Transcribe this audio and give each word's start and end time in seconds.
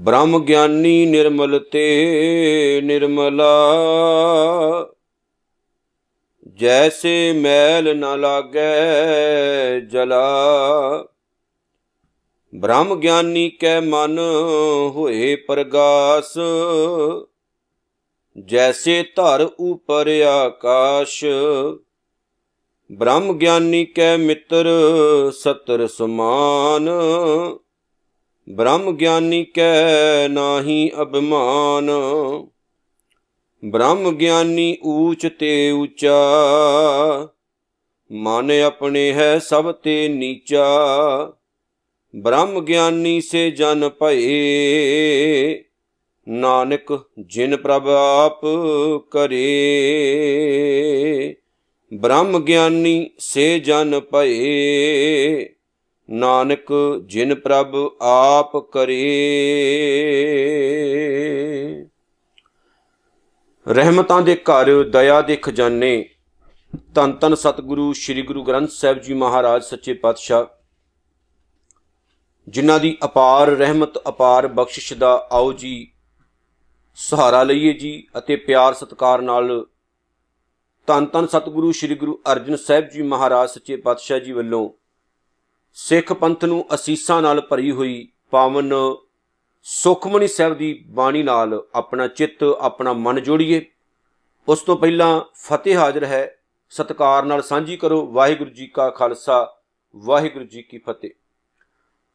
ਬ੍ਰਹਮ 0.00 0.44
ਗਿਆਨੀ 0.44 1.06
ਨਿਰਮਲ 1.06 1.60
ਤੇ 1.72 2.80
ਨਿਰਮਲਾ। 2.84 3.48
ਜੈਸੇ 6.54 7.32
ਮੈਲ 7.32 7.96
ਨ 7.96 8.20
ਲਾਗੈ 8.20 9.80
ਜਲਾ। 9.80 10.24
ਬ੍ਰਹਮ 12.54 12.94
ਗਿਆਨੀ 12.94 13.50
ਕੈ 13.50 13.80
ਮਨ 13.80 14.18
ਹੋਏ 14.88 15.36
ਪ੍ਰਗਾਸ। 15.36 16.38
ਜੈਸੇ 18.44 19.02
ਧਰ 19.16 19.48
ਉਪਰ 19.60 20.08
ਆਕਾਸ਼। 20.24 21.24
ਬ੍ਰਹਮ 22.92 23.32
ਗਿਆਨੀ 23.32 23.84
ਕੈ 23.84 24.16
ਮਿੱਤਰ 24.16 24.66
ਸਤਰ 25.32 25.86
ਸਮਾਨ। 25.86 26.88
ਬ੍ਰਹਮ 28.50 28.96
ਗਿਆਨੀ 28.96 29.44
ਕੈ 29.44 30.28
ਨਾਹੀ 30.28 30.90
ਅਭਿਮਾਨ। 31.02 31.90
ਬ੍ਰਹਮ 33.64 34.10
ਗਿਆਨੀ 34.10 34.76
ਊਚ 34.84 35.28
ਤੇ 35.38 35.70
ਊਚਾ 35.70 36.14
ਮਨ 38.12 38.50
ਆਪਣੇ 38.50 39.12
ਹੈ 39.12 39.38
ਸਭ 39.38 39.72
ਤੇ 39.72 40.08
ਨੀਚਾ। 40.08 40.64
ਬ੍ਰਹਮ 42.16 42.60
ਗਿਆਨੀ 42.60 43.20
ਸੇ 43.20 43.50
ਜਨ 43.50 43.88
ਭਏ, 43.88 45.64
ਨਾਨਕ 46.28 47.04
ਜਿਨ 47.18 47.56
ਪ੍ਰਭ 47.56 47.88
ਆਪ 47.88 48.40
ਕਰੇ। 49.10 49.46
ਬ੍ਰਹਮ 51.94 52.44
ਗਿਆਨੀ 52.44 53.10
ਸੇ 53.18 53.58
ਜਨ 53.58 54.00
ਭਏ 54.00 55.59
ਨਾਨਕ 56.10 56.72
ਜਿਨ 57.06 57.34
ਪ੍ਰਭ 57.34 57.76
ਆਪ 58.02 58.56
ਕਰੇ। 58.56 59.06
ਰਹਿਮਤਾਂ 63.68 64.22
ਦੇ 64.22 64.36
ਘਰ, 64.36 64.84
ਦਇਆ 64.84 65.20
ਦੇ 65.20 65.36
ਖਜ਼ਾਨੇ। 65.36 66.08
ਤਨ 66.94 67.12
ਤਨ 67.12 67.34
ਸਤਿਗੁਰੂ, 67.34 67.92
ਸ੍ਰੀ 67.92 68.22
ਗੁਰੂ 68.22 68.42
ਗ੍ਰੰਥ 68.42 68.70
ਸਾਹਿਬ 68.70 68.98
ਜੀ 68.98 69.14
ਮਹਾਰਾਜ, 69.14 69.62
ਸੱਚੇ 69.62 69.92
ਪਾਤਸ਼ਾਹ। 69.92 70.44
ਜਿਨ੍ਹਾਂ 72.48 72.80
ਦੀ 72.80 72.98
ਅਪਾਰ 73.04 73.48
ਰਹਿਮਤ, 73.48 74.08
ਅਪਾਰ 74.08 74.46
ਬਖਸ਼ਿਸ਼ 74.46 74.92
ਦਾ 74.92 75.28
ਆਓ 75.32 75.52
ਜੀ, 75.52 75.92
ਸਹਾਰਾ 76.94 77.42
ਲਈਏ 77.42 77.72
ਜੀ 77.72 78.06
ਅਤੇ 78.18 78.36
ਪਿਆਰ 78.36 78.74
ਸਤਕਾਰ 78.74 79.22
ਨਾਲ 79.22 79.66
ਤਨ 80.86 81.06
ਤਨ 81.06 81.26
ਸਤਿਗੁਰੂ, 81.26 81.72
ਸ੍ਰੀ 81.72 81.94
ਗੁਰੂ 81.94 82.20
ਅਰਜਨ 82.32 82.56
ਸਾਹਿਬ 82.56 82.88
ਜੀ 82.88 83.02
ਮਹਾਰਾਜ, 83.02 83.50
ਸੱਚੇ 83.50 83.76
ਪਾਤਸ਼ਾਹ 83.76 84.18
ਜੀ 84.18 84.32
ਵੱਲੋਂ 84.32 84.79
ਸਿੱਖ 85.72 86.12
ਪੰਥ 86.12 86.44
ਨੂੰ 86.44 86.74
ਅਸੀਸਾਂ 86.74 87.22
ਨਾਲ 87.22 87.40
ਭਰੀ 87.40 87.70
ਹੋਈ 87.70 88.08
ਪਾਵਨ 88.30 88.72
ਸੁਖਮਨੀ 89.62 90.28
ਸਾਹਿਬ 90.28 90.54
ਦੀ 90.54 90.84
ਬਾਣੀ 90.86 91.22
ਨਾਲ 91.22 91.66
ਆਪਣਾ 91.74 92.08
ਚਿੱਤ, 92.08 92.42
ਆਪਣਾ 92.42 92.92
ਮਨ 92.92 93.22
ਜੋੜੀਏ। 93.22 93.66
ਉਸ 94.48 94.62
ਤੋਂ 94.62 94.76
ਪਹਿਲਾਂ 94.76 95.20
ਫਤਿਹ 95.34 95.76
ਹਾਜ਼ਰ 95.76 96.04
ਹੈ। 96.04 96.36
ਸਤਕਾਰ 96.70 97.22
ਨਾਲ 97.22 97.42
ਸਾਂਝੀ 97.42 97.76
ਕਰੋ। 97.76 98.06
ਵਾਹਿਗੁਰੂ 98.06 98.50
ਜੀ 98.50 98.66
ਕਾ 98.66 98.90
ਖਾਲਸਾ, 98.90 99.56
ਵਾਹਿਗੁਰੂ 99.96 100.44
ਜੀ 100.44 100.62
ਕੀ 100.62 100.78
ਫਤਿਹ। 100.78 101.10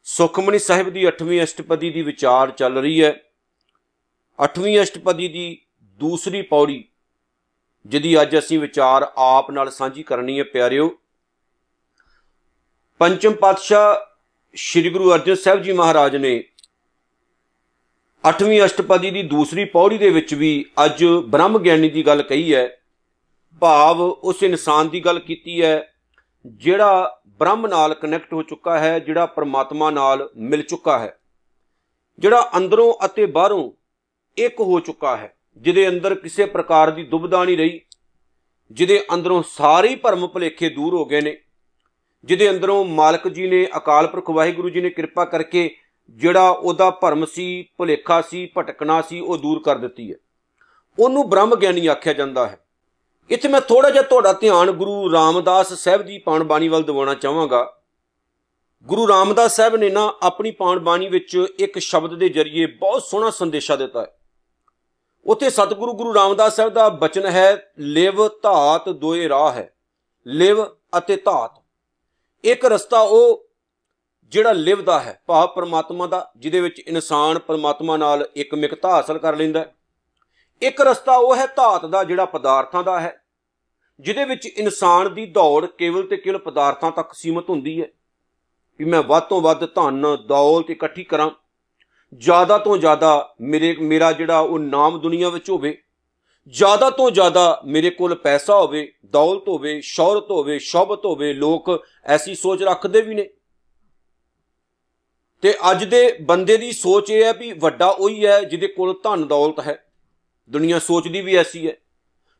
ਸੁਖਮਨੀ 0.04 0.60
ਸਾਹਿਬ 0.60 0.90
ਦੀ 0.90 1.08
8ਵੀਂ 1.08 1.44
ਅਸ਼ਟਪਦੀ 1.44 1.90
ਦੀ 1.90 2.02
ਵਿਚਾਰ 2.02 2.52
ਚੱਲ 2.52 2.78
ਰਹੀ 2.78 3.04
ਹੈ। 3.04 3.24
8ਵੀਂ 4.40 4.82
ਅਸ਼ਟਪਦੀ 4.82 5.28
ਦੀ 5.28 5.62
ਦੂਸਰੀ 5.82 6.42
ਪੌੜੀ, 6.42 6.84
ਜਿਹਦੀ 7.86 8.22
ਅੱਜ 8.22 8.38
ਅਸੀਂ 8.38 8.60
ਵਿਚਾਰ 8.60 9.12
ਆਪ 9.18 9.52
ਨਾਲ 9.52 9.72
ਸਾਂਝੀ 9.72 10.04
ਕਰਨੀ 10.04 10.40
ਹੈ, 10.40 10.44
ਪਿਆਰਿਓ। 10.44 10.98
ਪੰਚਮ 13.02 13.34
ਪਾਤਸ਼ਾਹ 13.34 13.96
ਸ੍ਰੀ 14.56 14.90
ਗੁਰੂ 14.90 15.14
ਅਰਜਨ 15.14 15.36
ਸਾਹਿਬ 15.36 15.62
ਜੀ 15.62 15.72
ਮਹਾਰਾਜ 15.72 16.16
ਨੇ 16.16 16.32
8ਵੀਂ 18.24 18.64
ਅਸ਼ਟਪਦੀ 18.66 19.10
ਦੀ 19.12 19.24
ਦੂਸਰੀ 19.24 19.66
ਪੌੜੀ 19.66 19.98
ਦੇ 19.98 20.10
ਵਿੱਚ 20.10 20.34
ਵੀ 20.34 20.52
ਅੱਜ 20.86 21.04
ਬ੍ਰਹਮ 21.26 21.58
ਗਿਆਨੀ 21.60 21.90
ਦੀ 21.90 22.06
ਗੱਲ 22.06 22.22
ਕਹੀ 22.22 22.54
ਹੈ, 22.54 22.68
ਭਾਵ 23.62 24.02
ਉਸ 24.02 24.44
ਇਨਸਾਨ 24.44 24.90
ਦੀ 24.90 25.04
ਗੱਲ 25.06 25.20
ਕੀਤੀ 25.20 25.62
ਹੈ, 25.62 25.88
ਜਿਹੜਾ 26.46 27.22
ਬ੍ਰਹਮ 27.40 27.68
ਨਾਲ 27.68 27.94
ਕਨੈਕਟ 27.94 28.34
ਹੋ 28.34 28.44
ਚੁੱਕਾ 28.44 28.78
ਹੈ, 28.80 28.98
ਜਿਹੜਾ 29.00 29.26
ਪਰਮਾਤਮਾ 29.26 29.92
ਨਾਲ 29.92 30.30
ਮਿਲ 30.38 30.62
ਚੁੱਕਾ 30.64 30.98
ਹੈ, 31.00 31.18
ਜਿਹੜਾ 32.20 32.50
ਅੰਦਰੋਂ 32.58 32.94
ਅਤੇ 33.06 33.26
ਬਾਹਰੋਂ 33.28 33.72
ਇੱਕ 34.38 34.60
ਹੋ 34.62 34.80
ਚੁੱਕਾ 34.80 35.16
ਹੈ, 35.18 35.34
ਜਿਹਦੇ 35.58 35.88
ਅੰਦਰ 35.90 36.16
ਕਿਸੇ 36.16 36.46
ਪ੍ਰਕਾਰ 36.48 36.92
ਦੀ 36.92 37.04
ਦੁਬਦਾ 37.06 37.44
ਨਹੀਂ 37.44 37.58
ਰਹੀ, 37.58 37.80
ਜਿਹਦੇ 38.72 39.06
ਅੰਦਰੋਂ 39.14 39.44
ਸਾਰੇ 39.50 39.96
ਭਰਮ 39.96 40.28
ਭੁਲੇਖੇ 40.28 40.70
ਦੂਰ 40.70 40.96
ਹੋ 40.96 41.06
ਗਏ 41.06 41.22
ਨੇ। 41.22 41.38
ਜਿਹਦੇ 42.26 42.50
ਅੰਦਰੋਂ 42.50 42.86
ਮਾਲਕ 42.86 43.28
ਜੀ 43.28 43.48
ਨੇ 43.48 43.68
ਅਕਾਲ 43.78 44.08
ਪੁਰਖ 44.08 44.30
ਵਾਹਿਗੁਰੂ 44.30 44.70
ਜੀ 44.70 44.82
ਨੇ 44.82 44.90
ਕਿਰਪਾ 44.90 45.26
ਕਰਕੇ 45.26 45.76
ਜਿਹੜਾ 46.10 46.50
ਉਹਦਾ 46.50 46.90
ਭਰਮ 46.90 47.26
ਸੀ, 47.26 47.70
ਭੁਲੇਖਾ 47.78 48.22
ਸੀ, 48.22 48.52
ਭਟਕਣਾ 48.58 49.02
ਸੀ, 49.02 49.20
ਉਹ 49.20 49.38
ਦੂਰ 49.38 49.62
ਕਰ 49.64 49.78
ਦਿੱਤੀ 49.78 50.12
ਹੈ। 50.12 50.16
ਉਹਨੂੰ 51.00 51.30
ਬ੍ਰਹਮ 51.30 51.56
ਗਿਆਨੀ 51.56 51.88
ਆਖਿਆ 51.88 52.14
ਜਾਂਦਾ 52.14 52.48
ਹੈ। 52.48 52.66
ਇੱਥੇ 53.30 53.48
ਮੈਂ 53.48 53.62
ਥੋੜਾ 53.62 53.90
ਜਿਹਾ 53.90 54.04
ਤੁਹਾਡਾ 54.04 54.34
ਧਿਆਨ 54.34 54.72
ਗੁਰੂ 54.72 55.12
ਰਾਮਦਾਸ 55.12 55.74
ਸਾਹਿਬ 55.74 56.02
ਦੀ 56.02 56.18
ਪਾਣ 56.18 56.44
ਬਾਣੀ 56.44 56.68
ਵੱਲ 56.68 56.84
ਦਿਵਾਉਣਾ 56.84 57.14
ਚਾਹਾਂਗਾ। 57.14 57.82
ਗੁਰੂ 58.84 59.08
ਰਾਮਦਾਸ 59.08 59.56
ਸਾਹਿਬ 59.56 59.76
ਨੇ 59.76 59.90
ਨਾ 59.90 60.14
ਆਪਣੀ 60.24 60.52
ਪਾਣ 60.52 60.80
ਬਾਣੀ 60.80 61.10
ਵਿੱਚ 61.10 61.48
ਇੱਕ 61.60 61.80
ਸ਼ਬਦ 61.80 62.20
ਦੇ 62.20 62.30
ਜ਼ਰੀਏ 62.30 62.66
ਬਹੁਤ 62.66 63.04
ਸੋਹਣਾ 63.04 63.30
ਸੰਦੇਸ਼ਾ 63.30 63.76
ਦਿੱਤਾ 63.76 64.02
ਹੈ। 64.02 64.18
ਉੱਥੇ 65.26 65.50
ਸਤਿਗੁਰੂ 65.50 65.94
ਗੁਰੂ 65.94 66.16
ਰਾਮਦਾਸ 66.16 66.56
ਸਾਹਿਬ 66.56 66.74
ਦਾ 66.74 66.90
ਬਚਨ 66.90 67.26
ਹੈ, 67.26 67.72
ਲਿਵ 67.80 68.28
ਧਾਤ 68.28 68.90
ਦੋਏ 68.90 69.30
ਰਾਹ 69.30 69.52
ਹੈ। 69.52 69.76
ਲਿਵ 70.28 70.66
ਅਤੇ 70.98 71.16
ਧਾਤ। 71.16 71.65
ਇੱਕ 72.46 72.66
ਰਸਤਾ 72.66 73.00
ਉਹ 73.00 73.50
ਜਿਹੜਾ 74.28 74.52
ਲਿਵ 74.52 74.82
ਦਾ 74.82 75.00
ਹੈ, 75.00 75.22
ਭਾਵ 75.28 75.48
ਪਰਮਾਤਮਾ 75.48 76.08
ਦਾ, 76.08 76.32
ਜਿਹਦੇ 76.38 76.60
ਵਿੱਚ 76.60 76.80
ਇਨਸਾਨ 76.80 77.40
ਪਰਮਾਤਮਾ 77.40 77.98
ਨਾਲ 77.98 78.28
ਇੱਕ 78.36 78.56
ਮਿਕਤਾ 78.56 78.90
ਹਾਸਲ 78.90 79.18
ਕਰ 79.18 79.36
ਲੈਂਦਾ 79.36 79.60
ਹੈ। 79.60 79.76
ਇੱਕ 80.62 80.82
ਰਸਤਾ 80.82 81.16
ਉਹ 81.16 81.36
ਹੈ 81.36 81.46
ਧਾਤ 81.46 81.86
ਦਾ, 81.86 82.04
ਜਿਹੜਾ 82.04 82.26
ਪਦਾਰਥਾਂ 82.26 82.84
ਦਾ 82.84 83.00
ਹੈ, 83.00 83.24
ਜਿਹਦੇ 84.00 84.26
ਵਿੱਚ 84.26 84.46
ਇਨਸਾਨ 84.46 85.14
ਦੀ 85.14 85.26
ਦੌੜ 85.26 85.66
ਕੇਵਲ 85.66 86.08
ਤੇ 86.08 86.18
ਕੇਵਲ 86.18 86.38
ਪਦਾਰਥਾਂ 86.38 86.92
ਤੱਕ 86.92 87.14
ਸੀਮਤ 87.14 87.50
ਹੁੰਦੀ 87.50 87.82
ਹੈ। 87.82 87.88
ਵੀ 88.80 88.86
ਮੈਂ 88.86 89.02
ਵੱਧ 89.04 89.24
ਤੋਂ 89.24 89.42
ਵੱਧ 89.42 89.66
ਧਨ, 89.66 90.18
ਦੌਲਤ 90.28 90.70
ਇਕੱਠੀ 90.70 91.04
ਕਰਾਂ, 91.04 91.30
ਜ਼ਿਆਦਾ 92.14 92.58
ਤੋਂ 92.58 92.78
ਜ਼ਿਆਦਾ 92.78 93.36
ਮੇਰੇ, 93.42 93.76
ਮੇਰਾ 93.80 94.12
ਜਿਹੜਾ 94.12 94.40
ਉਹ 94.40 94.60
ਨਾਮ 94.60 95.00
ਦੁਨੀਆ 95.00 95.30
ਵਿੱਚ 95.30 95.50
ਹੋਵੇ 95.50 95.82
ਜ਼ਿਆਦਾ 96.48 96.90
ਤੋਂ 96.90 97.12
ਜ਼ਿਆਦਾ 97.12 97.62
ਮੇਰੇ 97.66 97.90
ਕੋਲ 97.90 98.16
ਪੈਸਾ 98.16 98.56
ਹੋਵੇ, 98.56 98.94
ਦੌਲਤ 99.06 99.48
ਹੋਵੇ, 99.48 99.82
ਸ਼ੌਹਰਤ 99.82 100.32
ਹੋਵੇ 100.32 100.60
ਸ਼ੋਭਤ 100.60 101.06
ਹੋਵੇ, 101.06 101.34
ਲੋਕ 101.34 101.86
ਐਸੀ 102.06 102.36
ਸੋਚ 102.36 102.64
ਰੱਖਦੇ 102.64 103.02
ਵੀ 103.02 103.16
ਨੇ। 103.16 103.30
ਤੇ 105.42 105.54
ਅੱਜ 105.72 105.84
ਦੇ 105.84 106.18
ਬੰਦੇ 106.22 106.58
ਦੀ 106.58 106.72
ਸੋਚ 106.72 107.10
ਇਹ 107.10 107.24
ਹੈ 107.24 107.34
ਵੀ 107.34 107.52
ਵੱਡਾ 107.52 107.88
ਉਹੀ 107.88 108.26
ਹੈ 108.26 108.42
ਜਿਹਦੇ 108.42 108.68
ਕੋਲ 108.68 109.00
ਧਨ 109.04 109.28
ਦੌਲਤ 109.28 109.60
ਹੈ। 109.60 109.86
ਦੁਨੀਆ 110.50 110.80
ਸੋਚਦੀ 110.80 111.22
ਵੀ 111.22 111.36
ਐਸੀ 111.36 111.68
ਹੈ। 111.68 111.74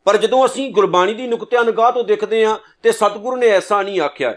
ਪਰ 0.06 0.18
ਜਦੋਂ 0.18 0.46
ਅਸੀਂ 0.46 0.72
ਗੁਰਬਾਣੀ 0.72 1.14
ਦੀ 1.14 1.28
ਨੁਕਤਿਆਂ 1.28 1.64
ਨਿਗਾਹ 1.64 1.92
ਤੋਂ 1.92 2.04
ਦੇਖਦੇ 2.04 2.46
ਹਾਂ 2.46 2.58
ਤੇ 2.84 2.92
ਸਤਿਗੁਰੂ 2.92 3.36
ਨੇ 3.36 3.48
ਐਸਾ 3.48 3.82
ਨਹੀਂ 3.82 4.02
ਆਖਿਆ। 4.02 4.36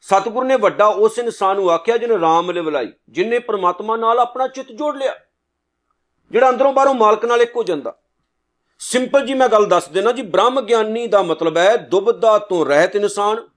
ਸਤਿਗੁਰੂ 0.00 0.46
ਨੇ 0.46 0.56
ਵੱਡਾ 0.56 0.86
ਉਸ 0.86 1.18
ਇਨਸਾਨ 1.18 1.56
ਨੂੰ 1.56 1.70
ਆਖਿਆ 1.70 1.96
ਜਿਹਨੇ 1.96 2.20
ਰਾਮ 2.20 2.50
ਲਿਵਲਾਈ, 2.50 2.92
ਜਿਨੇ 3.08 3.38
ਪ੍ਰਮਾਤਮਾ 3.38 3.96
ਨਾਲ 3.96 4.18
ਆਪਣਾ 4.18 4.48
ਚਿੱਤ 4.48 4.72
ਜੋੜ 4.72 4.96
ਲਿਆ, 4.96 5.14
ਜਿਹੜਾ 6.30 6.50
ਅੰਦਰੋਂ 6.50 6.72
ਬਾਹਰੋਂ 6.72 6.94
ਮਾਲਕ 6.94 7.24
ਨਾਲ 7.24 7.42
ਇੱਕ 7.42 7.56
ਹੋ 7.56 7.62
ਜਾਂਦਾ। 7.62 7.98
ਸਿੰਪਲ 8.78 9.26
ਜੀ 9.26 9.34
ਮੈਂ 9.34 9.48
ਗੱਲ 9.48 9.66
ਦੱਸ 9.66 9.88
ਦੇਣਾ 9.88 10.12
ਜੀ, 10.12 10.22
ਬ੍ਰਹਮ 10.22 10.60
ਗਿਆਨੀ 10.60 11.06
ਦਾ 11.06 11.22
ਮਤਲਬ 11.22 11.56
ਹੈ 11.56 11.76
ਦੁਬਦਾ 11.76 12.38
ਤੋਂ 12.38 12.66
ਰਹਿਤ 12.66 12.96
ਇਨਸਾਨ, 12.96 13.48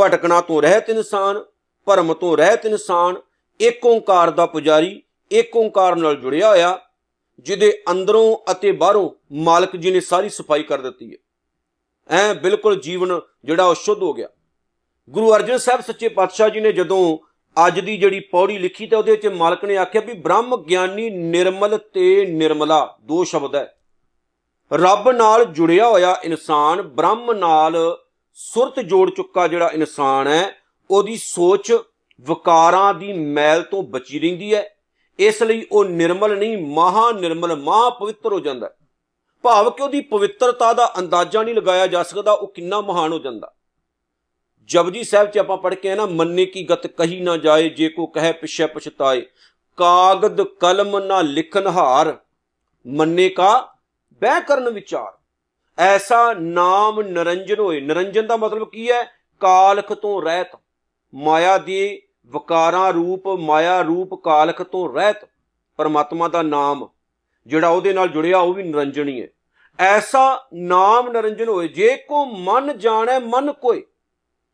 ਭਟਕਣਾ 0.00 0.40
ਤੋਂ 0.40 0.62
ਰਹਿਤ 0.62 0.90
ਇਨਸਾਨ, 0.90 1.44
ਭਰਮ 1.86 2.14
ਤੋਂ 2.14 2.36
ਰਹਿਤ 2.36 2.66
ਇਨਸਾਨ, 2.66 3.16
ਇੱਕ 3.60 3.86
ਓੰਕਾਰ 3.86 4.30
ਦਾ 4.30 4.46
ਪੁਜਾਰੀ, 4.46 5.02
ਇੱਕ 5.30 5.56
ਓੰਕਾਰ 5.56 5.96
ਨਾਲ 5.96 6.16
ਜੁੜਿਆ 6.16 6.48
ਹੋਇਆ, 6.48 6.78
ਜਿਹਦੇ 7.38 7.82
ਅੰਦਰੋਂ 7.90 8.52
ਅਤੇ 8.52 8.72
ਬਾਹਰੋਂ 8.72 9.10
ਮਾਲਕ 9.32 9.76
ਜੀ 9.76 9.90
ਨੇ 9.90 10.00
ਸਾਰੀ 10.00 10.28
ਸਫ਼ਾਈ 10.28 10.62
ਕਰ 10.62 10.80
ਦਿੱਤੀ 10.80 11.12
ਹੈ। 11.12 11.16
ਐ 12.18 12.34
ਬਿਲਕੁਲ 12.34 12.80
ਜੀਵਨ 12.80 13.20
ਜਿਹੜਾ 13.44 13.64
ਉਹ 13.64 13.74
ਸ਼ੁੱਧ 13.74 14.02
ਹੋ 14.02 14.12
ਗਿਆ। 14.12 14.28
ਗੁਰੂ 15.10 15.34
ਅਰਜਨ 15.36 15.58
ਸਾਹਿਬ 15.58 15.80
ਸੱਚੇ 15.80 16.08
ਪਾਤਸ਼ਾਹ 16.08 16.48
ਜੀ 16.48 16.60
ਨੇ 16.60 16.72
ਜਦੋਂ 16.72 17.18
ਅੱਜ 17.66 17.80
ਦੀ 17.80 17.96
ਜਿਹੜੀ 17.96 18.20
ਪੌੜੀ 18.20 18.58
ਲਿਖੀ 18.58 18.86
ਤੇ 18.86 18.96
ਉਹਦੇ 18.96 19.10
ਵਿੱਚ 19.10 19.26
ਮਾਲਕ 19.26 19.64
ਨੇ 19.64 19.76
ਆਖਿਆ 19.76 20.00
ਵੀ 20.00 20.12
ਬ੍ਰਹਮ 20.12 20.64
ਗਿਆਨੀ 20.64 21.10
ਨਿਰਮਲ 21.10 21.78
ਤੇ 21.78 22.26
ਨਿਰਮਲਾ, 22.26 22.98
ਦੋ 23.02 23.24
ਸ਼ਬਦ 23.24 23.54
ਹੈ। 23.54 23.77
ਰੱਬ 24.72 25.10
ਨਾਲ 25.10 25.44
ਜੁੜਿਆ 25.44 25.88
ਹੋਇਆ 25.88 26.20
ਇਨਸਾਨ, 26.24 26.82
ਬ੍ਰਹਮ 26.82 27.32
ਨਾਲ 27.32 27.76
ਸੁਰਤ 28.32 28.80
ਜੋੜ 28.80 29.10
ਚੁੱਕਾ 29.10 29.48
ਜਿਹੜਾ 29.48 29.70
ਇਨਸਾਨ 29.74 30.26
ਹੈ, 30.26 30.54
ਉਹਦੀ 30.90 31.16
ਸੋਚ 31.16 31.72
ਵਿਕਾਰਾਂ 32.20 32.94
ਦੀ 32.94 33.12
ਮੈਲ 33.12 33.62
ਤੋਂ 33.62 33.82
ਬਚੀ 33.82 34.18
ਰਹਿੰਦੀ 34.18 34.54
ਹੈ। 34.54 34.76
ਇਸ 35.18 35.42
ਲਈ 35.42 35.66
ਉਹ 35.72 35.84
ਨਿਰਮਲ 35.84 36.38
ਨਹੀਂ 36.38 36.58
ਮਹਾ 36.58 37.12
ਨਿਰਮਲ 37.12 37.56
ਮਹਾ 37.56 37.90
ਪਵਿੱਤਰ 37.90 38.32
ਹੋ। 38.32 38.40
ਜਾਂਦਾ 38.40 38.70
ਭਾਵ 39.42 39.70
ਕਿ 39.70 39.82
ਉਹਦੀ 39.82 40.00
ਪਵਿੱਤਰਤਾ 40.00 40.72
ਦਾ 40.72 40.92
ਅੰਦਾਜ਼ਾ 40.98 41.42
ਨਹੀਂ 41.42 41.54
ਲਗਾਇਆ 41.54 41.86
ਜਾ 41.86 42.02
ਸਕਦਾ, 42.02 42.32
ਉਹ 42.32 42.48
ਕਿੰਨਾ 42.48 42.80
ਮਹਾਨ 42.80 43.12
ਹੋ 43.12 43.18
ਜਾਂਦਾ। 43.18 43.54
ਜਪਜੀ 44.64 45.04
ਸਾਹਿਬ 45.04 45.30
'ਚ 45.30 45.38
ਆਪਾਂ 45.38 45.56
ਪੜ੍ਹ 45.56 45.74
ਕੇ 45.74 45.90
ਆ 45.90 45.94
ਨਾ, 45.94 46.06
ਮੰਨੇ 46.06 46.46
ਕੀ 46.46 46.64
ਗਤ 46.70 46.86
ਕਹੀ 46.86 47.20
ਨਾ 47.20 47.36
ਜਾਏ, 47.36 47.68
ਜੇ 47.68 47.88
ਕੋ 47.88 48.06
ਕਹੇ 48.06 48.32
ਪਿਛੇ 48.32 48.66
ਪਛਤਾਏ। 48.66 49.26
ਕਾਗਦ 49.76 50.42
ਕਲਮ 50.42 50.98
ਨਾ 50.98 51.22
ਲਿਖਨ 51.22 51.66
ਹਾਰ 51.66 52.18
ਮੰਨੇ 52.86 53.28
ਕਾ 53.28 53.77
ਬਹਿ 54.22 54.40
ਕਰਨ 54.40 54.70
ਵਿਚਾਰ। 54.70 55.12
ਐਸਾ 55.78 56.32
ਨਾਮ 56.32 57.00
ਨਰੰਜਨ 57.00 57.58
ਹੋਏ। 57.58 57.80
ਨਰੰਜਨ 57.80 58.26
ਦਾ 58.26 58.36
ਮਤਲਬ 58.36 58.70
ਕੀ 58.70 58.90
ਹੈ? 58.90 59.04
ਕਾਲਖ 59.40 59.92
ਤੋਂ 59.92 60.22
ਰਹਿਤ। 60.22 60.48
ਮਾਇਆ 61.14 61.58
ਦੀ 61.58 62.02
ਵਿਕਾਰਾਂ 62.26 62.92
ਰੂਪ, 62.92 63.28
ਮਾਇਆ 63.28 63.82
ਰੂਪ 63.82 64.14
ਕਾਲਖ 64.14 64.62
ਤੋਂ 64.62 64.94
ਰਹਿਤ। 64.94 65.16
ਪਰਮਾਤਮਾ 65.76 66.28
ਦਾ 66.28 66.42
ਨਾਮ, 66.42 66.88
ਜਿਹੜਾ 67.46 67.68
ਉਹਦੇ 67.68 67.92
ਨਾਲ 67.92 68.08
ਜੁੜਿਆ, 68.08 68.38
ਉਹ 68.38 68.54
ਵੀ 68.54 68.62
ਨਿਰੰਜਨ 68.62 69.08
ਹੀ 69.08 69.22
ਹੈ। 69.22 69.28
ਐਸਾ 69.78 70.46
ਨਾਮ 70.54 71.08
ਨਿਰੰਜਨ 71.08 71.48
ਹੋਏ। 71.48 71.68
ਜੇ 71.68 71.96
ਕੋ 71.96 72.24
ਮਨ 72.24 72.78
ਜਾਣੈ, 72.78 73.18
ਮਨ 73.18 73.52
ਕੋਈ 73.52 73.86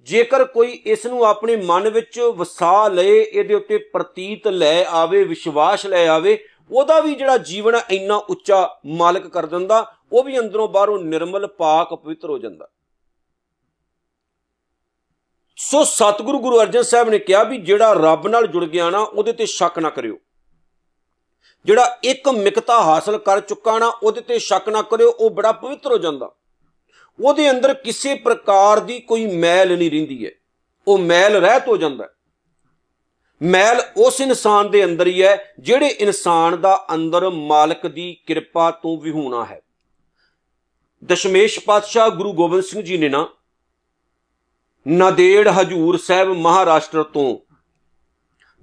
ਜੇਕਰ 0.03 0.45
ਕੋਈ 0.45 0.71
ਇਸ 0.71 1.07
ਨੂੰ 1.07 1.25
ਆਪਣੇ 1.25 1.57
ਮਨ 1.57 1.89
ਵਿੱਚ 1.89 2.21
ਵਸਾ 2.21 2.89
ਲਏ, 2.89 3.23
ਇਹਦੇ 3.23 3.55
ਉੱਤੇ 3.55 3.79
ਪ੍ਰਤੀਤ 3.79 4.49
ਲੈ 4.49 4.85
ਆਵੇ, 4.85 5.25
ਵਿਸ਼ਵਾਸ 5.25 5.87
ਲੈ 5.87 6.09
ਆਵੇ 6.09 6.45
ਉਹਦਾ 6.71 7.01
ਵੀ 7.01 7.15
ਜਿਹੜਾ 7.15 7.39
ਜੀਵਨ 7.39 7.75
ਹੈ 7.75 7.81
ਇੰਨਾ 7.91 8.17
ਉੱਚਾ 8.17 8.79
ਮਾਲਕ 8.87 9.27
ਕਰ 9.27 9.47
ਦਿੰਦਾ, 9.47 9.95
ਉਹ 10.13 10.25
ਵੀ 10.25 10.39
ਅੰਦਰੋਂ 10.39 10.69
ਬਾਹਰੋਂ 10.69 10.99
ਨਿਰਮਲ 10.99 11.47
ਪਾਕ 11.47 11.95
ਪਵਿੱਤਰ 11.95 12.31
ਹੋ 12.31 12.39
ਜਾਂਦਾ। 12.39 12.69
ਸੋ 15.57 15.85
ਸਤਿਗੁਰੂ 15.85 16.39
ਗੁਰੂ 16.39 16.61
ਅਰਜਨ 16.61 16.83
ਸਾਹਿਬ 16.83 17.09
ਨੇ 17.09 17.19
ਕਿਹਾ 17.19 17.43
ਵੀ 17.43 17.59
ਜਿਹੜਾ 17.59 17.93
ਰੱਬ 17.93 18.29
ਨਾਲ 18.29 18.47
ਜੁੜ 18.47 18.65
ਗਿਆ 18.65 18.91
ਨਾ, 18.91 18.99
ਉਹਦੇ 18.99 19.33
ਤੇ 19.33 19.47
ਸ਼ੱਕ 19.47 19.79
ਨਾ 19.79 19.91
ਕਰਿਓ। 19.91 20.19
ਜਿਹੜਾ 21.65 21.99
ਇੱਕ 22.05 22.29
ਮਿਕਤਾ 22.29 22.83
ਹਾਸਲ 22.83 23.19
ਕਰ 23.19 23.41
ਚੁੱਕਾ 23.41 23.79
ਨਾ, 23.79 23.87
ਉਹਦੇ 23.87 24.21
ਤੇ 24.21 24.39
ਸ਼ੱਕ 24.39 24.69
ਨਾ 24.69 24.83
ਕਰਿਓ, 24.83 25.11
ਉਹ 25.11 25.31
ਬੜਾ 25.31 25.53
ਪਵਿੱਤਰ 25.53 25.93
ਹੋ 25.93 25.99
ਜਾਂਦਾ। 25.99 26.33
ਉਹਦੇ 27.25 27.51
ਅੰਦਰ 27.51 27.75
ਕਿਸੇ 27.75 28.15
ਪ੍ਰਕਾਰ 28.15 28.81
ਦੀ 28.81 29.01
ਕੋਈ 29.01 29.27
ਮੈਲ 29.27 29.79
ਨਹੀਂ 29.79 29.91
ਰਹਿੰਦੀ 29.91 30.27
ਹੈ। 30.27 30.31
ਉਹ 30.89 30.99
ਮੈਲ 30.99 31.37
ਰਹਿਤ 31.37 31.69
ਹੋ 31.69 31.77
ਜਾਂਦਾ। 31.77 32.09
ਮੈਲ 33.45 33.81
ਉਸ 33.97 34.21
ਇਨਸਾਨ 34.21 34.71
ਦੇ 34.71 34.85
ਅੰਦਰ 34.85 35.07
ਹੀ 35.07 35.23
ਹੈ, 35.23 35.55
ਜਿਹੜੇ 35.61 35.87
ਇਨਸਾਨ 35.87 36.61
ਦਾ 36.61 36.87
ਅੰਦਰ 36.95 37.31
ਮਾਲਕ 37.31 37.87
ਦੀ 37.87 38.17
ਕਿਰਪਾ 38.27 38.71
ਤੋਂ 38.71 38.97
ਵਿਹੂਣਾ 38.99 39.45
ਹੈ। 39.45 39.61
ਦਸ਼ਮੇਸ਼ 41.05 41.61
ਪਾਤਸ਼ਾਹ 41.61 42.11
ਗੁਰੂ 42.11 42.33
ਗੋਬਿੰਦ 42.33 42.63
ਸਿੰਘ 42.63 42.83
ਜੀ 42.83 42.99
ਨੇ 42.99 43.09
ਨਾ 43.09 43.29
ਨਦੇੜ 44.89 45.49
ਹਜੂਰ 45.49 45.97
ਸਾਹਿਬ 45.97 46.29
ਮਹਾਰਾਸ਼ਟਰ 46.29 47.03
ਤੋਂ 47.03 47.39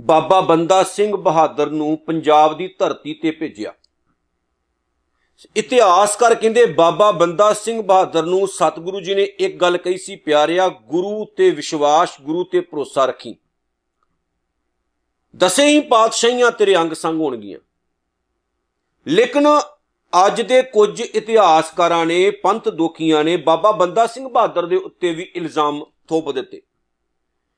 ਬਾਬਾ 0.01 0.42
ਬੰਦਾ 0.42 0.83
ਸਿੰਘ 0.83 1.16
ਬਹਾਦਰ 1.18 1.69
ਨੂੰ 1.69 1.98
ਪੰਜਾਬ 1.98 2.57
ਦੀ 2.57 2.75
ਧਰਤੀ 2.80 3.13
ਤੇ 3.13 3.31
ਭੇਜਿਆ। 3.31 3.74
ਇਤਿਹਾਸਕਾਰ 5.56 6.36
ਕਹਿੰਦੇ 6.36 6.66
ਬਾਬਾ 6.66 7.12
ਬੰਦਾ 7.12 7.54
ਸਿੰਘ 7.54 7.81
ਬਹਾਦਰ 7.81 8.24
ਨੂੰ 8.24 8.48
ਸਤਿਗੁਰੂ 8.48 9.01
ਜੀ 9.01 9.16
ਨੇ 9.16 9.24
ਇੱਕ 9.24 9.57
ਗੱਲ 9.57 9.78
ਕਹੀ 9.78 9.98
ਸੀ, 9.98 10.16
ਪਿਆਰਿਆ, 10.16 10.69
ਗੁਰੂ 10.69 11.25
ਤੇ 11.25 11.50
ਵਿਸ਼ਵਾਸ, 11.50 12.22
ਗੁਰੂ 12.22 12.44
ਤੇ 12.44 12.60
ਭਰੋਸਾ 12.60 13.06
ਰੱਖੀ। 13.06 13.36
ਦਸੇ 15.38 15.66
ਹੀ 15.68 15.80
ਪਾਤਸ਼ਾਹੀਆਂ 15.80 16.51
ਤੇਰੇ 16.51 16.75
ਅੰਗ 16.75 16.94
ਸੰਗ 16.94 17.19
ਹੋਣਗੀਆਂ। 17.22 17.60
ਲੇਕਿਨ 19.07 19.48
ਅੱਜ 20.28 20.42
ਦੇ 20.42 20.62
ਕੁਝ 20.62 21.01
ਇਤਿਹਾਸਕਾਰਾਂ 21.01 22.06
ਨੇ, 22.06 22.30
ਪੰਥ 22.31 22.69
ਦੋਖੀਆਂ 22.69 23.24
ਨੇ 23.24 23.38
ਬਾਬਾ 23.38 23.72
ਬੰਦਾ 23.72 24.07
ਸਿੰਘ 24.07 24.28
ਬਹਾਦਰ 24.30 24.66
ਦੇ 24.66 24.75
ਉੱਤੇ 24.75 25.13
ਵੀ 25.13 25.31
ਇਲਜ਼ਾਮ 25.36 25.83
ਥੋਪ 26.10 26.31
ਦਿੱਤੇ। 26.31 26.62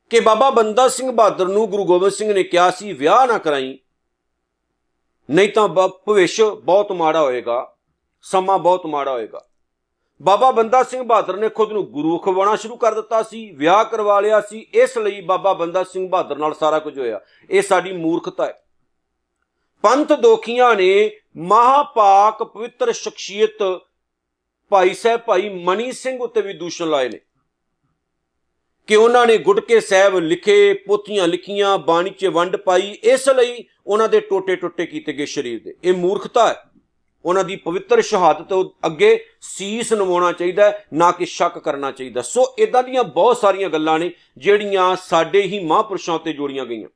ਕਿ 0.09 0.19
ਬਾਬਾ 0.19 0.49
ਬੰਦਾ 0.49 0.87
ਸਿੰਘ 0.87 1.11
ਬਹਾਦਰ 1.11 1.47
ਨੂੰ 1.47 1.69
ਗੁਰੂ 1.69 1.85
ਗੋਬਿੰਦ 1.85 2.11
ਸਿੰਘ 2.11 2.33
ਨੇ 2.33 2.43
ਕਿਹਾ 2.43 2.69
ਸੀ, 2.71 2.93
ਵਿਆਹ 2.93 3.27
ਨਾ 3.27 3.37
ਕਰਾਈ, 3.37 3.79
ਨਹੀਂ 5.29 5.49
ਤਾਂ 5.49 5.67
ਭਵਿੱਖ 5.67 6.41
ਬਹੁਤ 6.63 6.91
ਮਾੜਾ 6.91 7.21
ਹੋਏਗਾ, 7.21 7.75
ਸਮਾਂ 8.21 8.59
ਬਹੁਤ 8.59 8.85
ਮਾੜਾ 8.85 9.11
ਹੋਏਗਾ। 9.11 9.45
ਬਾਬਾ 10.23 10.51
ਬੰਦਾ 10.51 10.83
ਸਿੰਘ 10.83 11.03
ਬਹਾਦਰ 11.03 11.37
ਨੇ 11.37 11.49
ਖੁਦ 11.49 11.71
ਨੂੰ 11.71 11.85
ਗੁਰੂ 11.85 12.17
ਖਵਾਉਣਾ 12.17 12.55
ਸ਼ੁਰੂ 12.55 12.75
ਕਰ 12.75 12.93
ਦਿੱਤਾ 12.93 13.23
ਸੀ, 13.23 13.51
ਵਿਆਹ 13.51 13.85
ਕਰਵਾ 13.85 14.19
ਲਿਆ 14.19 14.41
ਸੀ, 14.41 14.67
ਇਸ 14.73 14.97
ਲਈ 14.97 15.21
ਬਾਬਾ 15.21 15.53
ਬੰਦਾ 15.53 15.83
ਸਿੰਘ 15.83 16.09
ਬਹਾਦਰ 16.09 16.37
ਨਾਲ 16.37 16.53
ਸਾਰਾ 16.53 16.79
ਕੁਝ 16.79 16.99
ਹੋਇਆ। 16.99 17.21
ਇਹ 17.49 17.61
ਸਾਡੀ 17.61 17.91
ਮੂਰਖਤਾ 17.91 18.45
ਹੈ। 18.45 18.63
ਪੰਥ 19.81 20.13
ਦੋਖੀਆਂ 20.13 20.75
ਨੇ 20.75 21.11
ਮਹਾਪਾਕ 21.37 22.43
ਪਵਿੱਤਰ 22.43 22.91
ਸ਼ਖਸੀਅਤ 22.91 23.79
ਭਾਈ 24.69 24.93
ਸਾਹਿਬ 24.93 25.19
ਭਾਈ 25.19 25.49
ਮਨੀ 25.49 25.91
ਸਿੰਘ 25.91 26.19
ਉੱਤੇ 26.19 26.41
ਵੀ 26.41 26.53
ਦੂਸ਼ਣ 26.53 26.89
ਲਾਏ 26.89 27.09
ਨੇ। 27.09 27.19
ਕਿ 28.87 28.95
ਉਹਨਾਂ 28.95 29.27
ਨੇ 29.27 29.37
ਗੁਟਕੇ 29.37 29.79
ਸਾਹਿਬ 29.79 30.19
ਲਿਖੇ, 30.19 30.73
ਪੋਥੀਆਂ 30.73 31.27
ਲਿਖੀਆਂ, 31.27 31.77
ਬਾਣੀ 31.77 32.09
'ਚ 32.09 32.25
ਵੰਡ 32.25 32.55
ਪਾਈ, 32.55 32.97
ਇਸ 33.03 33.29
ਲਈ 33.29 33.65
ਉਹਨਾਂ 33.87 34.09
ਦੇ 34.09 34.19
ਟੋਟੇ 34.19 34.55
ਟੁੱਟੇ 34.55 34.85
ਕੀਤੇ 34.85 35.13
ਗਏ 35.13 35.25
ਸਰੀਰ 35.25 35.63
ਦੇ। 35.63 35.75
ਇਹ 35.83 35.93
ਮੂਰਖਤਾ 35.93 36.47
ਹੈ। 36.47 36.72
ਉਹਨਾਂ 37.25 37.43
ਦੀ 37.43 37.55
ਪਵਿੱਤਰ 37.55 38.01
ਸ਼ਹਾਦਤ 38.01 38.53
ਅੱਗੇ 38.85 39.25
ਸੀਸ 39.41 39.93
ਨਵਾਉਣਾ 39.93 40.31
ਚਾਹੀਦਾ 40.31 40.71
ਨਾ 40.93 41.11
ਕਿ 41.11 41.25
ਸ਼ੱਕ 41.25 41.57
ਕਰਨਾ 41.59 41.91
ਚਾਹੀਦਾ 41.91 42.21
ਸੋ 42.21 42.43
ਇਦਾਂ 42.57 42.83
ਦੀਆਂ 42.83 43.03
ਬਹੁਤ 43.03 43.37
ਸਾਰੀਆਂ 43.37 43.69
ਗੱਲਾਂ 43.69 43.99
ਨੇ, 43.99 44.11
ਜਿਹੜੀਆਂ 44.37 44.95
ਸਾਡੇ 44.95 45.41
ਹੀ 45.41 45.63
ਮਹਾਂਪੁਰਸ਼ਾਂ 45.65 46.15
ਉੱਤੇ 46.15 46.33
ਜੋੜੀਆਂ 46.33 46.65
ਗਈਆਂ। 46.65 46.89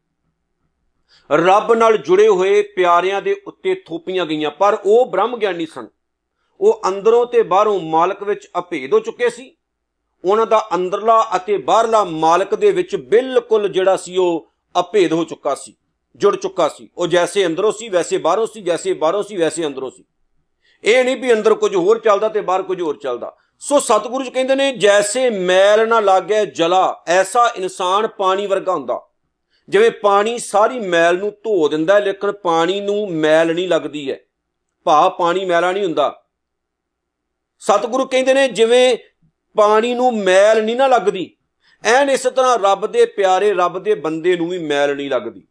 ਰੱਬ 1.30 1.74
ਨਾਲ 1.74 1.98
ਜੁੜੇ 1.98 2.28
ਹੋਏ 2.28 2.62
ਪਿਆਰਿਆਂ 2.76 3.22
ਦੇ 3.22 3.36
ਉੱਤੇ 3.48 3.76
ਥੋਪੀਆਂ 3.76 4.26
ਗਈਆਂ, 4.26 4.52
ਪਰ 4.52 4.78
ਉਹ 4.86 5.06
ਬ੍ਰਹਮ 5.06 5.38
ਗਿਆਨੀ 5.38 5.66
ਸਨ। 5.66 5.88
ਉਹ 6.60 6.82
ਅੰਦਰੋਂ 6.88 7.26
ਤੇ 7.26 7.44
ਬਾਹਰੋਂ 7.44 7.80
ਮਾਲਕ 7.82 8.24
ਵਿੱਚ 8.24 8.48
ਅਭੇਦ 8.60 8.94
ਹੋ 8.94 9.00
ਚੁੱਕੇ 9.00 9.30
ਸੀ। 9.30 9.52
ਉਹਨਾਂ 10.24 10.46
ਦਾ 10.46 10.68
ਅੰਦਰਲਾ 10.76 11.24
ਅਤੇ 11.36 11.58
ਬਾਹਰਲਾ 11.58 12.04
ਮਾਲਕ 12.04 12.56
ਦੇ 12.56 12.72
ਵਿੱਚ 12.72 12.96
ਬਿਲਕੁਲ 12.96 13.68
ਜਿਹੜਾ 13.70 13.96
ਸੀ, 13.98 14.18
ਉਹ 14.18 14.48
ਅਭੇਦ 14.76 15.14
ਹੋ 15.14 15.24
ਚੁੱਕਾ 15.24 15.56
ਸੀ, 15.56 15.76
ਜੁੜ 16.16 16.36
ਚੁੱਕਾ 16.36 16.68
ਸੀ। 16.68 16.90
ਉਹ 16.98 17.08
ਜੈਸੇ 17.08 17.46
ਅੰਦਰੋਂ 17.46 17.72
ਸੀ, 17.72 17.90
ਵੈਸੇ 17.90 18.18
ਬਾਹਰੋਂ 18.18 18.48
ਸੀ, 18.48 18.62
ਜੈਸੇ 18.62 18.94
ਬਾਹਰੋਂ 18.94 19.24
ਸੀ, 19.24 19.38
ਵੈਸੇ 19.38 19.66
ਅੰਦਰੋਂ 19.68 19.92
ਸੀ। 19.92 20.04
ਇਹ 20.84 21.04
ਨਹੀਂ 21.04 21.18
ਵੀ 21.18 21.34
ਅੰਦਰ 21.34 21.54
ਕੁਝ 21.54 21.76
ਹੋਰ 21.76 22.00
ਚੱਲਦਾ 22.00 22.30
ਤੇ 22.30 22.42
ਬਾਹਰ 22.42 22.64
ਕੁਝ 22.64 22.82
ਹੋਰ 22.82 22.98
ਚੱਲਦਾ। 22.98 23.36
ਸੋ 23.60 23.80
ਸਤਿਗੁਰੂ 23.80 24.24
ਜੀ 24.24 24.32
ਕਹਿੰਦੇ 24.32 24.56
ਨੇ, 24.56 24.72
ਜੈਸੇ 24.72 25.30
ਮੈਲ 25.30 25.88
ਨਾ 25.88 26.00
ਲਾਗੇ 26.00 26.46
ਜਲਾ, 26.46 27.04
ਐਸਾ 27.08 27.54
ਇਨਸਾਨ 27.56 28.08
ਪਾਣੀ 28.08 28.48
ਵਰਗਾ 28.48 28.74
ਹੁੰਦਾ। 28.74 29.02
ਜਿਵੇਂ 29.70 29.92
ਪਾਣੀ 29.92 30.38
ਸਾਰੀ 30.38 30.80
ਮੈਲ 30.80 31.18
ਨੂੰ 31.18 31.32
ਧੋ 31.32 31.68
ਦਿੰਦਾ 31.68 32.00
ਲੇਕਿਨ 32.00 32.32
ਪਾਣੀ 32.32 32.82
ਨੂੰ 32.82 33.12
ਮੈਲ 33.12 33.56
ਨਹੀਂ 33.56 33.68
ਲੱਗਦੀ 33.68 34.12
ਹੈ। 34.12 34.18
ਭਾ 34.84 35.10
ਪਾਣੀ 35.10 35.46
ਮੈਲਾ 35.46 35.72
ਨਹੀਂ 35.72 35.84
ਹੁੰਦਾ। 35.84 36.24
ਸਤਿਗੁਰੂ 37.60 38.06
ਕਹਿੰਦੇ 38.06 38.34
ਨੇ, 38.34 38.48
ਜਿਵੇਂ 38.48 38.98
ਪਾਣੀ 39.56 39.94
ਨੂੰ 39.94 40.18
ਮੈਲ 40.18 40.64
ਨਹੀਂ 40.64 40.76
ਨਾ 40.76 40.88
ਲੱਗਦੀ, 40.88 41.38
ਐਨ 41.84 42.10
ਇਸ 42.10 42.24
ਤਰ੍ਹਾਂ 42.24 42.60
ਰੱਬ 42.60 42.88
ਦੇ 42.88 43.06
ਪਿਆਰੇ 43.06 43.54
ਰੱਬ 43.54 43.80
ਦੇ 43.80 43.96
ਬੰਦੇ 43.96 44.36
ਨੂੰ 44.38 44.50
ਵੀ 44.50 44.60
ਮੈਲ 44.60 44.96
ਨਹੀਂ 44.96 45.10
ਲੱਗਦੀ। 45.10 45.48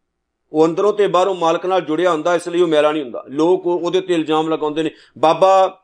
ਉਹ 0.53 0.65
ਅੰਦਰੋਂ 0.65 0.93
ਤੇ 0.93 1.07
ਬਾਹਰੋਂ 1.07 1.35
ਮਾਲਕ 1.35 1.65
ਨਾਲ 1.65 1.81
ਜੁੜਿਆ 1.81 2.11
ਹੁੰਦਾ, 2.11 2.35
ਇਸ 2.35 2.47
ਲਈ 2.47 2.61
ਉਹ 2.61 2.67
ਮੈਲਾ 2.67 2.91
ਨਹੀਂ 2.91 3.03
ਹੁੰਦਾ। 3.03 3.23
ਲੋਕ 3.29 3.67
ਉਹਦੇ 3.67 4.01
ਤੇ 4.01 4.13
ਇਲਜ਼ਾਮ 4.13 4.53
ਲਗਾਉਂਦੇ 4.53 4.83
ਨੇ। 4.83 4.91
ਬਾਬਾ 5.17 5.83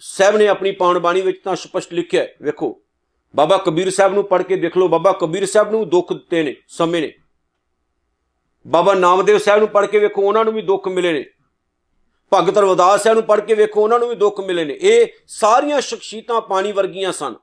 ਸਾਹਿਬ 0.00 0.36
ਨੇ 0.36 0.48
ਆਪਣੀ 0.48 0.72
ਪਾਉਣ 0.72 0.98
ਬਾਣੀ 0.98 1.20
ਵਿੱਚ 1.20 1.40
ਤਾਂ 1.44 1.56
ਸਪਸ਼ਟ 1.56 1.92
ਲਿਖਿਆ 1.92 2.26
ਵੇਖੋ। 2.42 2.82
ਬਾਬਾ 3.36 3.56
ਕਬੀਰ 3.56 3.90
ਸਾਹਿਬ 3.90 4.14
ਨੂੰ 4.14 4.24
ਪੜ੍ਹ 4.24 4.42
ਕੇ 4.42 4.56
ਦੇਖ 4.56 4.76
ਲਓ, 4.76 4.88
ਬਾਬਾ 4.88 5.12
ਕਬੀਰ 5.12 5.46
ਸਾਹਿਬ 5.46 5.70
ਨੂੰ 5.70 5.88
ਦੁੱਖ 5.88 6.12
ਦਿੱਤੇ 6.12 6.42
ਨੇ, 6.42 6.56
ਸਮੇਂ 6.68 7.02
ਨੇ। 7.02 7.12
ਬਾਬਾ 8.66 8.94
ਨਾਮਦੇਵ 8.94 9.38
ਸਾਹਿਬ 9.38 9.60
ਨੂੰ 9.60 9.68
ਪੜ੍ਹ 9.68 9.86
ਕੇ 9.86 9.98
ਵੇਖੋ, 9.98 10.22
ਉਹਨਾਂ 10.22 10.44
ਨੂੰ 10.44 10.54
ਵੀ 10.54 10.62
ਦੁੱਖ 10.62 10.88
ਮਿਲੇ 10.88 11.12
ਨੇ। 11.12 11.24
ਭਗਤ 12.32 12.58
ਰਵਿਦਾਸ 12.58 13.02
ਸਾਹਿਬ 13.02 13.18
ਨੂੰ 13.18 13.26
ਪੜ੍ਹ 13.26 13.42
ਕੇ 13.42 13.54
ਵੇਖੋ, 13.54 13.82
ਉਹਨਾਂ 13.82 13.98
ਨੂੰ 13.98 14.08
ਵੀ 14.08 14.14
ਦੁੱਖ 14.14 14.40
ਮਿਲੇ 14.40 14.64
ਨੇ। 14.64 14.78
ਇਹ 14.80 15.06
ਸਾਰੀਆਂ 15.26 15.80
ਸ਼ਖਸੀਅਤਾਂ 15.80 16.40
ਪਾਣੀ 16.40 16.72
ਵਰਗੀਆਂ 16.72 17.12
ਸਨ। 17.12 17.34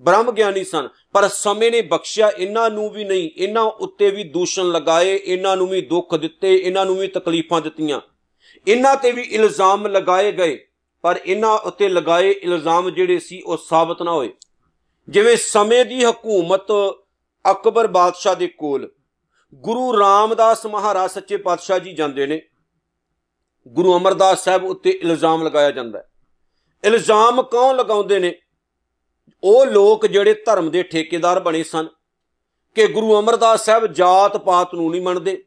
ਬ੍ਰਹਮ 0.00 0.30
ਗਿਆਨੀ 0.32 0.64
ਸਨ, 0.64 0.88
ਪਰ 1.12 1.28
ਸਮੇਂ 1.28 1.70
ਨੇ 1.70 1.82
ਬਖਸ਼ਿਆ, 1.82 2.28
ਇਹਨਾਂ 2.28 2.70
ਨੂੰ 2.70 2.90
ਵੀ 2.90 3.04
ਨਹੀਂ। 3.04 3.30
ਇਹਨਾਂ 3.36 3.62
ਉੱਤੇ 3.62 4.10
ਵੀ 4.10 4.24
ਦੂਸ਼ਣ 4.24 4.64
ਲਗਾਏ, 4.64 5.14
ਇਹਨਾਂ 5.16 5.56
ਨੂੰ 5.56 5.68
ਵੀ 5.68 5.80
ਦੁੱਖ 5.80 6.14
ਦਿੱਤੇ, 6.14 6.56
ਇਹਨਾਂ 6.56 6.86
ਨੂੰ 6.86 6.96
ਵੀ 6.96 7.06
ਤਕਲੀਫਾਂ 7.06 7.60
ਦਿੱਤੀਆਂ। 7.60 8.00
ਇਹਨਾਂ 8.68 8.96
ਤੇ 8.96 9.12
ਵੀ 9.12 9.22
ਇਲਜ਼ਾਮ 9.22 9.86
ਲਗਾਏ 9.86 10.32
ਗਏ, 10.32 10.58
ਪਰ 11.02 11.20
ਇਹਨਾਂ 11.26 11.58
ਉੱਤੇ 11.58 11.88
ਲਗਾਏ 11.88 12.30
ਇਲਜ਼ਾਮ 12.30 12.90
ਜਿਹੜੇ 12.90 13.18
ਸੀ, 13.18 13.40
ਉਹ 13.40 13.56
ਸਾਬਤ 13.56 14.02
ਨਾ 14.02 14.12
ਹੋਏ। 14.12 14.32
ਜਿਵੇਂ 15.08 15.36
ਸਮੇਂ 15.36 15.84
ਦੀ 15.84 16.04
ਹਕੂਮਤ 16.04 16.72
ਅਕਬਰ 17.44 17.86
ਬਾਦਸ਼ਾਹ 17.86 18.34
ਦੇ 18.34 18.46
ਕੋਲ, 18.46 18.90
ਗੁਰੂ 19.54 19.98
ਰਾਮਦਾਸ 19.98 20.66
ਮਹਾਰਾਜ 20.66 21.10
ਸੱਚੇ 21.10 21.36
ਪਾਤਸ਼ਾਹ 21.36 21.78
ਜੀ 21.78 21.92
ਜਾਂਦੇ 21.92 22.26
ਨੇ, 22.26 22.40
ਗੁਰੂ 23.68 23.96
ਅਮਰਦਾਸ 23.96 24.44
ਸਾਹਿਬ 24.44 24.64
ਉੱਤੇ 24.64 24.90
ਇਲਜ਼ਾਮ 24.90 25.42
ਲਗਾਇਆ 25.42 25.70
ਜਾਂਦਾ 25.70 25.98
ਹੈ। 25.98 26.08
ਇਲਜ਼ਾਮ 26.84 27.42
ਕੌਣ 27.42 27.76
ਲਗਾਉਂਦੇ 27.76 28.18
ਨੇ? 28.18 28.34
ਉਹ 29.42 29.66
ਲੋਕ 29.66 30.06
ਜਿਹੜੇ 30.06 30.34
ਧਰਮ 30.46 30.70
ਦੇ 30.70 30.82
ਠੇਕੇਦਾਰ 30.82 31.40
ਬਣੇ 31.40 31.62
ਸਨ 31.62 31.88
ਕਿ 32.76 32.86
ਗੁਰੂ 32.86 33.18
ਅਮਰਦਾਸ 33.18 33.64
ਸਾਹਿਬ 33.64 33.86
ਜਾਤ 33.86 34.36
ਪਾਤ 34.36 34.74
ਨੂੰ 34.74 34.90
ਨਹੀਂ 34.90 35.02
ਮੰਨਦੇ, 35.02 35.44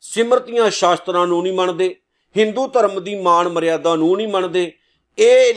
ਸਿਮਰਤੀਆਂ 0.00 0.70
ਸ਼ਾਸਤਰਾਂ 0.70 1.26
ਨੂੰ 1.26 1.42
ਨਹੀਂ 1.42 1.52
ਮੰਨਦੇ, 1.52 1.94
ਹਿੰਦੂ 2.36 2.66
ਧਰਮ 2.66 3.00
ਦੀ 3.00 3.14
ਮਾਨ 3.14 3.48
ਮਰਿਆਦਾ 3.48 3.94
ਨੂੰ 3.96 4.16
ਨਹੀਂ 4.16 4.28
ਮੰਨਦੇ, 4.28 4.72
ਇਹ 5.18 5.54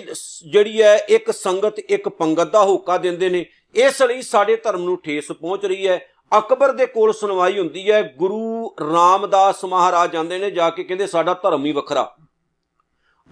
ਜਿਹੜੀ 0.51 0.81
ਹੈ 0.81 0.95
ਇੱਕ 0.95 1.31
ਸੰਗਤ, 1.31 1.79
ਇੱਕ 1.79 2.09
ਪੰਗਤ 2.09 2.51
ਦਾ 2.51 2.63
ਹੋਕਾ 2.63 2.97
ਦਿੰਦੇ 2.97 3.29
ਨੇ, 3.29 3.45
ਇਸ 3.75 4.01
ਲਈ 4.01 4.21
ਸਾਡੇ 4.21 4.55
ਧਰਮ 4.55 4.83
ਨੂੰ 4.83 4.97
ਠੇਸ 5.01 5.31
ਪਹੁੰਚ 5.31 5.65
ਰਹੀ 5.65 5.87
ਹੈ। 5.87 5.99
ਅਕਬਰ 6.37 6.71
ਦੇ 6.71 6.85
ਕੋਲ 6.85 7.13
ਸੁਣਵਾਈ 7.13 7.57
ਹੁੰਦੀ 7.59 7.91
ਹੈ, 7.91 8.01
ਗੁਰੂ 8.17 8.75
ਰਾਮਦਾਸ 8.93 9.65
ਮਹਾਰਾਜ 9.65 10.11
ਜਾਂਦੇ 10.11 10.37
ਨੇ 10.37 10.51
ਜਾ 10.51 10.69
ਕੇ 10.69 10.83
ਕਹਿੰਦੇ 10.83 11.07
ਸਾਡਾ 11.07 11.33
ਧਰਮ 11.33 11.65
ਹੀ 11.65 11.71
ਵੱਖਰਾ। 11.71 12.15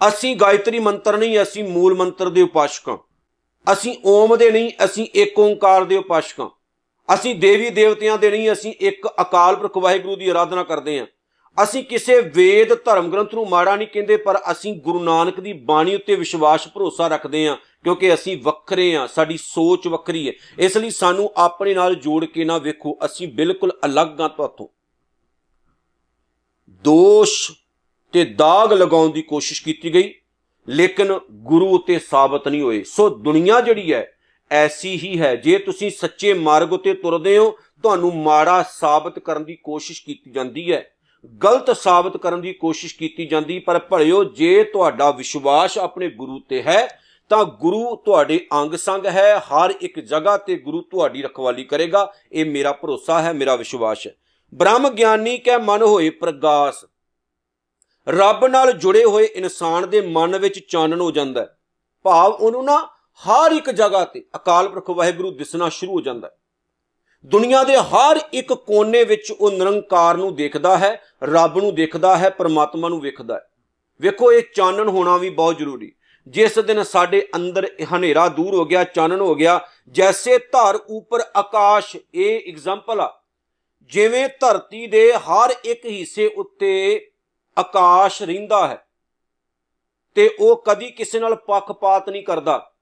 ਅਸੀਂ 0.00 0.36
ਗਾਇਤਰੀ 0.36 0.78
ਮੰਤਰ 0.78 1.16
ਨਹੀਂ, 1.16 1.42
ਅਸੀਂ 1.42 1.64
ਮੂਲ 1.64 1.94
ਮੰਤਰ 1.94 2.28
ਦੇ 2.28 2.42
ਉਪਾਸ਼ਕਾਂ। 2.42 2.98
ਅਸੀਂ 3.72 3.96
ਓਮ 4.04 4.36
ਦੇ 4.36 4.50
ਨਹੀਂ, 4.50 4.72
ਅਸੀਂ 4.84 5.06
ਏਕ 5.16 5.38
ਓੰਕਾਰ 5.38 5.84
ਦੇ 5.84 5.96
ਉਪਾਸ਼ਕਾਂ। 5.96 6.48
ਅਸੀਂ 7.14 7.34
ਦੇਵੀ 7.34 7.70
ਦੇਵਤਿਆਂ 7.70 8.18
ਦੇ 8.18 8.30
ਨਹੀਂ, 8.30 8.52
ਅਸੀਂ 8.52 8.74
ਇੱਕ 8.80 9.08
ਅਕਾਲ 9.20 9.56
ਪੁਰਖ 9.56 9.76
ਵਾਹਿਗੁਰੂ 9.76 10.16
ਦੀ 10.16 10.28
ਆਰਾਧਨਾ 10.28 10.62
ਕਰਦੇ 10.62 10.98
ਹਾਂ। 10.98 11.06
ਅਸੀਂ 11.62 11.84
ਕਿਸੇ 11.84 12.20
ਵੇਦ 12.20 12.74
ਧਰਮ 12.84 13.10
ਗ੍ਰੰਥ 13.10 13.34
ਨੂੰ 13.34 13.48
ਮਾੜਾ 13.48 13.76
ਨਹੀਂ 13.76 13.88
ਕਹਿੰਦੇ, 13.88 14.16
ਪਰ 14.16 14.40
ਅਸੀਂ 14.50 14.74
ਗੁਰੂ 14.76 15.02
ਨਾਨਕ 15.02 15.40
ਦੀ 15.40 15.52
ਬਾਣੀ 15.52 15.94
ਉੱਤੇ 15.94 16.14
ਵਿਸ਼ਵਾਸ, 16.14 16.68
ਭਰੋਸਾ 16.68 17.06
ਰੱਖਦੇ 17.06 17.48
ਹਾਂ, 17.48 17.56
ਕਿਉਂਕਿ 17.84 18.14
ਅਸੀਂ 18.14 18.42
ਵੱਖਰੇ 18.42 18.96
ਹਾਂ, 18.96 19.08
ਸਾਡੀ 19.08 19.36
ਸੋਚ 19.36 19.88
ਵੱਖਰੀ 19.88 20.28
ਹੈ। 20.28 20.32
ਇਸ 20.58 20.76
ਲਈ 20.76 20.90
ਸਾਨੂੰ 20.90 21.32
ਆਪਣੇ 21.36 21.74
ਨਾਲ 21.74 21.94
ਜੋੜ 21.94 22.24
ਕੇ 22.24 22.44
ਨਾ 22.44 22.58
ਵੇਖੋ, 22.58 22.98
ਅਸੀਂ 23.04 23.28
ਬਿਲਕੁਲ 23.28 23.72
ਅਲੱਗ 23.84 24.20
ਹਾਂ 24.20 24.28
ਤੁਹਾਤੋਂ। 24.28 24.66
ਦੋਸ਼ 26.84 27.52
ਤੇ 28.12 28.24
ਦਾਗ 28.24 28.72
ਲਗਾਉਣ 28.72 29.10
ਦੀ 29.10 29.22
ਕੋਸ਼ਿਸ਼ 29.22 29.62
ਕੀਤੀ 29.62 29.94
ਗਈ। 29.94 30.14
ਲੇਕਿਨ 30.68 31.20
ਗੁਰੂ 31.30 31.68
ਉਤੇ 31.74 31.98
ਸਾਬਤ 31.98 32.48
ਨਹੀਂ 32.48 32.62
ਹੋਏ। 32.62 32.82
ਸੋ 32.82 33.08
ਦੁਨੀਆ 33.08 33.60
ਜਿਹੜੀ 33.60 33.92
ਹੈ, 33.92 34.12
ਐਸੀ 34.50 34.96
ਹੀ 34.96 35.20
ਹੈ। 35.20 35.36
ਜੇ 35.36 35.58
ਤੁਸੀਂ 35.58 35.90
ਸੱਚੇ 35.90 36.34
ਮਾਰਗ 36.34 36.72
ਉਤੇ 36.72 36.94
ਤੁਰਦੇ 36.94 37.38
ਹੋ, 37.38 37.50
ਤੁਹਾਨੂੰ 37.82 38.16
ਮਾੜਾ 38.16 38.64
ਸਾਬਤ 38.72 39.18
ਕਰਨ 39.18 39.44
ਦੀ 39.44 39.56
ਕੋਸ਼ਿਸ਼ 39.56 40.04
ਕੀਤੀ 40.04 40.30
ਜਾਂਦੀ 40.30 40.72
ਹੈ। 40.72 40.90
ਗਲਤ 41.44 41.76
ਸਾਬਤ 41.76 42.16
ਕਰਨ 42.16 42.40
ਦੀ 42.40 42.52
ਕੋਸ਼ਿਸ਼ 42.52 42.96
ਕੀਤੀ 42.96 43.26
ਜਾਂਦੀ, 43.26 43.58
ਪਰ 43.58 43.78
ਭਲਿਓ 43.78 44.24
ਜੇ 44.24 44.64
ਤੁਹਾਡਾ 44.64 45.10
ਵਿਸ਼ਵਾਸ 45.10 45.78
ਆਪਣੇ 45.78 46.10
ਗੁਰੂ 46.10 46.40
ਤੇ 46.48 46.62
ਹੈ, 46.62 46.98
ਤਾਂ 47.28 47.44
ਗੁਰੂ 47.44 47.96
ਤੁਹਾਡੇ 47.96 48.46
ਅੰਗ 48.52 48.74
ਸੰਗ 48.74 49.06
ਹੈ। 49.06 49.38
ਹਰ 49.38 49.74
ਇੱਕ 49.80 50.00
ਜਗ੍ਹਾ 50.00 50.36
ਤੇ 50.36 50.56
ਗੁਰੂ 50.56 50.80
ਤੁਹਾਡੀ 50.80 51.22
ਰਖਵਾਲੀ 51.22 51.64
ਕਰੇਗਾ। 51.64 52.12
ਇਹ 52.32 52.44
ਮੇਰਾ 52.44 52.72
ਭਰੋਸਾ 52.72 53.22
ਹੈ, 53.22 53.32
ਮੇਰਾ 53.32 53.56
ਵਿਸ਼ਵਾਸ 53.56 54.06
ਹੈ। 54.06 54.14
ਬ੍ਰਹਮ 54.54 54.88
ਗਿਆਨੀ 54.88 55.38
ਕੈ 55.38 55.58
ਮਨ 55.58 55.82
ਹੋਏ 55.82 56.10
ਪ੍ਰਗਾਸ। 56.10 56.84
ਰੱਬ 58.08 58.46
ਨਾਲ 58.46 58.72
ਜੁੜੇ 58.72 59.04
ਹੋਏ 59.04 59.24
ਇਨਸਾਨ 59.24 59.90
ਦੇ 59.90 60.00
ਮਨ 60.00 60.38
ਵਿੱਚ 60.38 60.58
ਚਾਨਣ 60.58 61.00
ਹੋ 61.00 61.10
ਜਾਂਦਾ 61.10 61.40
ਹੈ। 61.40 61.58
ਭਾਵ 62.02 62.32
ਉਹਨੂੰ 62.32 62.64
ਨਾ 62.64 62.88
ਹਰ 63.20 63.52
ਇੱਕ 63.52 63.70
ਜਗ੍ਹਾ 63.70 64.04
ਤੇ 64.04 64.24
ਅਕਾਲ 64.36 64.68
ਪੁਰਖ 64.68 64.90
ਵਾਹਿਗੁਰੂ 64.90 65.30
ਦਿਸਣਾ 65.30 65.68
ਸ਼ੁਰੂ 65.68 65.92
ਹੋ 65.92 66.00
ਜਾਂਦਾ 66.00 66.28
ਹੈ। 66.28 66.36
ਦੁਨੀਆ 67.26 67.64
ਦੇ 67.64 67.76
ਹਰ 67.76 68.20
ਇੱਕ 68.32 68.52
ਕੋਨੇ 68.52 69.04
ਵਿੱਚ 69.04 69.32
ਉਹ 69.32 69.50
ਨਿਰੰਕਾਰ 69.50 70.16
ਨੂੰ 70.16 70.34
ਦੇਖਦਾ 70.34 70.78
ਹੈ, 70.78 71.02
ਰੱਬ 71.24 71.58
ਨੂੰ 71.58 71.74
ਦੇਖਦਾ 71.74 72.16
ਹੈ, 72.16 72.30
ਪਰਮਾਤਮਾ 72.30 72.88
ਨੂੰ 72.88 73.00
ਵੇਖਦਾ 73.00 73.34
ਹੈ। 73.34 73.50
ਵੇਖੋ, 74.00 74.32
ਇਹ 74.32 74.42
ਚਾਨਣ 74.54 74.88
ਹੋਣਾ 74.88 75.16
ਵੀ 75.16 75.30
ਬਹੁਤ 75.30 75.58
ਜ਼ਰੂਰੀ 75.58 75.92
ਜਿਸ 76.26 76.58
ਦਿਨ 76.58 76.82
ਸਾਡੇ 76.82 77.28
ਅੰਦਰ 77.36 77.68
ਹਨੇਰਾ 77.96 78.28
ਦੂਰ 78.28 78.54
ਹੋ 78.54 78.64
ਗਿਆ, 78.64 78.84
ਚਾਨਣ 78.84 79.20
ਹੋ 79.20 79.34
ਗਿਆ, 79.34 79.60
ਜੈਸੇ 79.90 80.38
ਧਰ 80.38 80.74
ਉੱਪਰ 80.74 81.20
ਆਕਾਸ਼, 81.36 81.96
ਇਹ 82.14 82.52
ਐਗਜ਼ਾਮਪਲ 82.52 83.00
ਆ। 83.00 83.22
ਜਿਵੇਂ 83.84 84.28
ਧਰਤੀ 84.40 84.86
ਦੇ 84.86 85.12
ਹਰ 85.12 85.54
ਇੱਕ 85.64 85.86
ਹਿੱਸੇ 85.86 86.26
ਉੱਤੇ 86.26 87.11
ਆਕਾਸ਼ 87.58 88.22
ਰਹਿੰਦਾ 88.22 88.68
ਹੈ 88.68 88.86
ਤੇ 90.14 90.36
ਉਹ 90.40 90.64
ਕਦੀ 90.68 90.90
ਕਿਸੇ 90.90 91.20
ਨਾਲ 91.20 91.34
ਪੱਖਪਾਤ 91.34 92.08
ਨਹੀਂ 92.08 92.24
ਕਰਦਾ। 92.24 92.72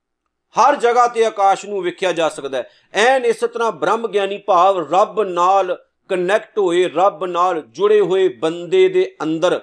ਹਰ 0.56 0.76
ਜਗ੍ਹਾ 0.76 1.06
ਤੇ 1.08 1.24
ਆਕਾਸ਼ 1.24 1.66
ਨੂੰ 1.66 1.82
ਵੇਖਿਆ 1.82 2.12
ਜਾ 2.12 2.28
ਸਕਦਾ 2.28 2.58
ਹੈ। 2.58 2.70
ਐਨ 2.94 3.24
ਇਸ 3.24 3.36
ਤਰ੍ਹਾਂ 3.36 3.72
ਬ੍ਰਹਮ 3.72 4.08
ਗਿਆਨੀ 4.08 4.38
ਭਾਵ 4.38 4.94
ਰੱਬ 4.94 5.22
ਨਾਲ 5.22 5.84
ਕਨੈਕਟ 6.08 6.58
ਹੋਏ, 6.58 6.88
ਰੱਬ 6.88 7.24
ਨਾਲ 7.24 7.60
ਜੁੜੇ 7.60 8.00
ਹੋਏ 8.00 8.28
ਬੰਦੇ 8.28 8.88
ਦੇ 8.88 9.16
ਅੰਦਰ 9.22 9.60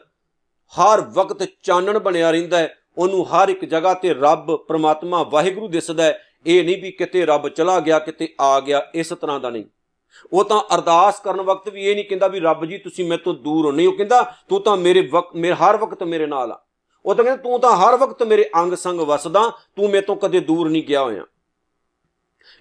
ਹਰ 0.73 1.01
ਵਕਤ 1.01 1.47
ਚਾਨਣ 1.63 1.99
ਬਣਿਆ 1.99 2.31
ਰਹਿੰਦਾ 2.31 2.57
ਹੈ। 2.57 2.75
ਉਹਨੂੰ 2.97 3.25
ਹਰ 3.29 3.49
ਇੱਕ 3.49 3.65
ਜਗ੍ਹਾ 3.65 3.93
ਤੇ 3.93 4.13
ਰੱਬ, 4.13 4.55
ਪ੍ਰਮਾਤਮਾ, 4.55 5.23
ਵਾਹਿਗੁਰੂ 5.23 5.67
ਦਿਸਦਾ 5.67 6.03
ਹੈ। 6.03 6.23
ਇਹ 6.45 6.63
ਨਹੀਂ 6.63 6.81
ਵੀ 6.81 6.91
ਕਿਤੇ 6.91 7.25
ਰੱਬ 7.25 7.49
ਚਲਾ 7.49 7.79
ਗਿਆ, 7.79 7.99
ਕਿਤੇ 7.99 8.35
ਆ 8.41 8.59
ਗਿਆ, 8.59 8.91
ਇਸ 8.95 9.09
ਤਰ੍ਹਾਂ 9.09 9.39
ਦਾ 9.39 9.49
ਨਹੀਂ। 9.49 9.65
ਉਹ 10.33 10.43
ਤਾਂ 10.43 10.61
ਅਰਦਾਸ 10.75 11.19
ਕਰਨ 11.19 11.41
ਵਕਤ 11.41 11.69
ਵੀ 11.69 11.85
ਇਹ 11.85 11.95
ਨਹੀਂ 11.95 12.05
ਕਹਿੰਦਾ 12.05 12.27
ਵੀ 12.27 12.39
ਰੱਬ 12.39 12.65
ਜੀ, 12.65 12.77
ਤੁਸੀਂ 12.77 13.05
ਮੇਰੇ 13.05 13.21
ਤੋਂ 13.21 13.33
ਦੂਰ 13.33 13.65
ਹੋ। 13.65 13.71
ਨਹੀਂ, 13.71 13.87
ਉਹ 13.87 13.93
ਕਹਿੰਦਾ, 13.93 14.33
ਤੂੰ 14.49 14.61
ਤਾਂ 14.61 14.77
ਮੇਰੇ 14.77 15.09
ਵਕਤ, 15.11 15.35
ਮੇਰੇ 15.35 15.53
ਹਰ 15.53 15.77
ਵਕਤ 15.77 16.03
ਮੇਰੇ 16.03 16.25
ਨਾਲ 16.25 16.51
ਆ। 16.51 16.63
ਉਹ 17.05 17.15
ਤਾਂ 17.15 17.25
ਕਹਿੰਦਾ, 17.25 17.43
ਤੂੰ 17.43 17.59
ਤਾਂ 17.59 17.75
ਹਰ 17.75 17.95
ਵਕਤ 17.95 18.23
ਮੇਰੇ 18.23 18.49
ਅੰਗ 18.55 18.73
ਸੰਗ 18.73 18.99
ਵਸਦਾ, 18.99 19.51
ਤੂੰ 19.75 19.89
ਮੇਰੇ 19.89 20.05
ਤੋਂ 20.05 20.15
ਕਦੇ 20.15 20.39
ਦੂਰ 20.39 20.69
ਨਹੀਂ 20.69 20.83
ਗਿਆ 20.83 21.03
ਹੋਇਆ। 21.03 21.23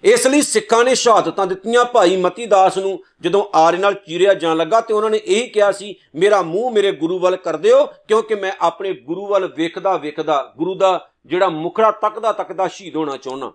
ਇਸ 0.03 0.27
ਲਈ 0.27 0.41
ਸਿੱਖਾਂ 0.41 0.83
ਨੇ 0.83 0.95
ਸ਼ਹਾਦਤਾਂ 0.95 1.47
ਦਿੱਤੀਆਂ 1.47 1.85
ਭਾਈ 1.85 2.17
ਮਤੀ 2.17 2.45
ਦਾਸ 2.45 2.77
ਨੂੰ। 2.77 3.03
ਜਦੋਂ 3.21 3.45
ਆਰੇ 3.55 3.77
ਨਾਲ 3.77 3.93
ਚੀਰਿਆ 3.93 4.33
ਜਾਣ 4.33 4.57
ਲੱਗਾ 4.57 4.81
ਤੇ 4.81 4.93
ਉਹਨਾਂ 4.93 5.09
ਨੇ 5.09 5.21
ਇਹ 5.25 5.49
ਕਿਹਾ 5.49 5.71
ਸੀ, 5.71 5.95
ਮੇਰਾ 6.15 6.41
ਮੂੰਹ 6.41 6.71
ਮੇਰੇ 6.71 6.91
ਗੁਰੂ 6.91 7.19
ਵੱਲ 7.19 7.35
ਕਰ 7.35 7.57
ਦਿਓ, 7.57 7.85
ਕਿਉਂਕਿ 7.85 8.35
ਮੈਂ 8.35 8.51
ਆਪਣੇ 8.61 8.93
ਗੁਰੂ 8.93 9.27
ਵੱਲ 9.27 9.53
ਵੇਖਦਾ 9.57 9.97
ਵੇਖਦਾ, 9.97 10.53
ਗੁਰੂ 10.57 10.75
ਦਾ 10.75 11.09
ਜਿਹੜਾ 11.25 11.49
ਮੁਖੜਾ 11.49 11.91
ਤੱਕਦਾ 11.91 12.31
ਤੱਕਦਾ 12.31 12.67
ਸ਼ਹੀਦ 12.67 12.95
ਹੋਣਾ 12.95 13.17
ਚਾਹੁੰਦਾ। 13.17 13.51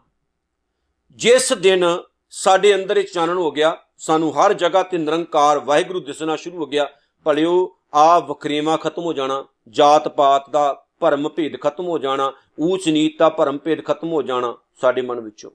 ਜਿਸ 1.11 1.53
ਦਿਨ 1.53 1.85
ਸਾਡੇ 2.31 2.75
ਅੰਦਰ 2.75 2.97
ਇਹ 2.97 3.05
ਚਾਨਣ 3.05 3.37
ਹੋ 3.37 3.51
ਗਿਆ 3.51 3.77
ਸਾਨੂੰ 4.03 4.33
ਹਰ 4.35 4.53
ਜਗ੍ਹਾ 4.53 4.83
ਤੇ 4.83 4.99
ਨਿਰੰਕਾਰ 4.99 5.59
ਵਾਹਿਗੁਰੂ 5.59 6.01
ਦਿਸਣਾ 6.01 6.37
ਸ਼ੁਰੂ 6.37 6.57
ਹੋ 6.59 6.67
ਗਿਆ। 6.67 6.89
ਭਲਿਓ, 7.27 7.77
ਆ 7.95 8.19
ਵਖਰੇਵਾ 8.19 8.77
ਖਤਮ 8.77 9.03
ਹੋ 9.03 9.13
ਜਾਣਾ, 9.13 9.45
ਜਾਤ 9.69 10.09
ਪਾਤ 10.09 10.49
ਦਾ 10.51 10.85
ਭਰਮ 11.01 11.29
ਭੇਦ 11.29 11.61
ਖਤਮ 11.61 11.87
ਹੋ 11.87 11.99
ਜਾਣਾ, 11.99 12.33
ਊਚ 12.61 12.89
ਨੀਚ 12.89 13.17
ਦਾ 13.19 13.29
ਭਰਮ 13.29 13.59
ਭੇਦ 13.59 13.85
ਖਤਮ 13.85 14.13
ਹੋ 14.13 14.23
ਜਾਣਾ 14.23 14.55
ਸਾਡੇ 14.81 15.03
ਮਨ 15.03 15.21
ਵਿੱਚੋਂ। 15.21 15.51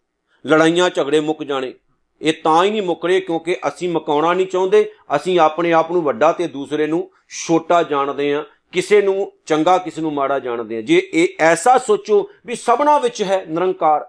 ਲੜਾਈਆਂ 0.46 0.90
ਝਗੜੇ 0.90 1.20
ਮੁੱਕ 1.20 1.44
ਜਾਣੇ। 1.44 1.74
ਇਹ 2.22 2.34
ਤਾਂ 2.44 2.64
ਹੀ 2.64 2.70
ਨਹੀਂ 2.72 2.82
ਮੁੱਕਰੇ 2.82 3.20
ਕਿਉਂਕਿ 3.22 3.58
ਅਸੀਂ 3.68 3.90
ਮਕਾਉਣਾ 3.90 4.34
ਨਹੀਂ 4.34 4.48
ਚਾਹੁੰਦੇ, 4.48 4.92
ਅਸੀਂ 5.16 5.40
ਆਪਣੇ 5.40 5.74
ਆਪ 5.74 5.92
ਨੂੰ 5.92 6.04
ਵੱਡਾ 6.04 6.32
ਤੇ 6.32 6.48
ਦੂਸਰੇ 6.48 6.88
ਨੂੰ 6.88 7.10
ਛੋਟਾ 7.46 7.82
ਜਾਣਦੇ 7.84 8.34
ਆ 8.34 8.44
ਕਿਸੇ 8.72 9.02
ਨੂੰ 9.02 9.32
ਚੰਗਾ, 9.46 9.78
ਕਿਸੇ 9.78 10.02
ਨੂੰ 10.02 10.14
ਮਾੜਾ 10.14 10.40
ਜਾਣਦੇ 10.40 10.78
ਆ 10.78 10.82
ਜੇ 10.82 11.02
ਇਹ 11.14 11.28
ਐਸਾ 11.40 11.78
ਸੋਚੋ 11.78 12.30
ਵੀ 12.46 12.56
ਸਭਨਾ 12.56 12.98
ਵਿੱਚ 13.00 13.22
ਹੈ 13.24 13.46
ਨਿਰੰਕਾਰ, 13.50 14.08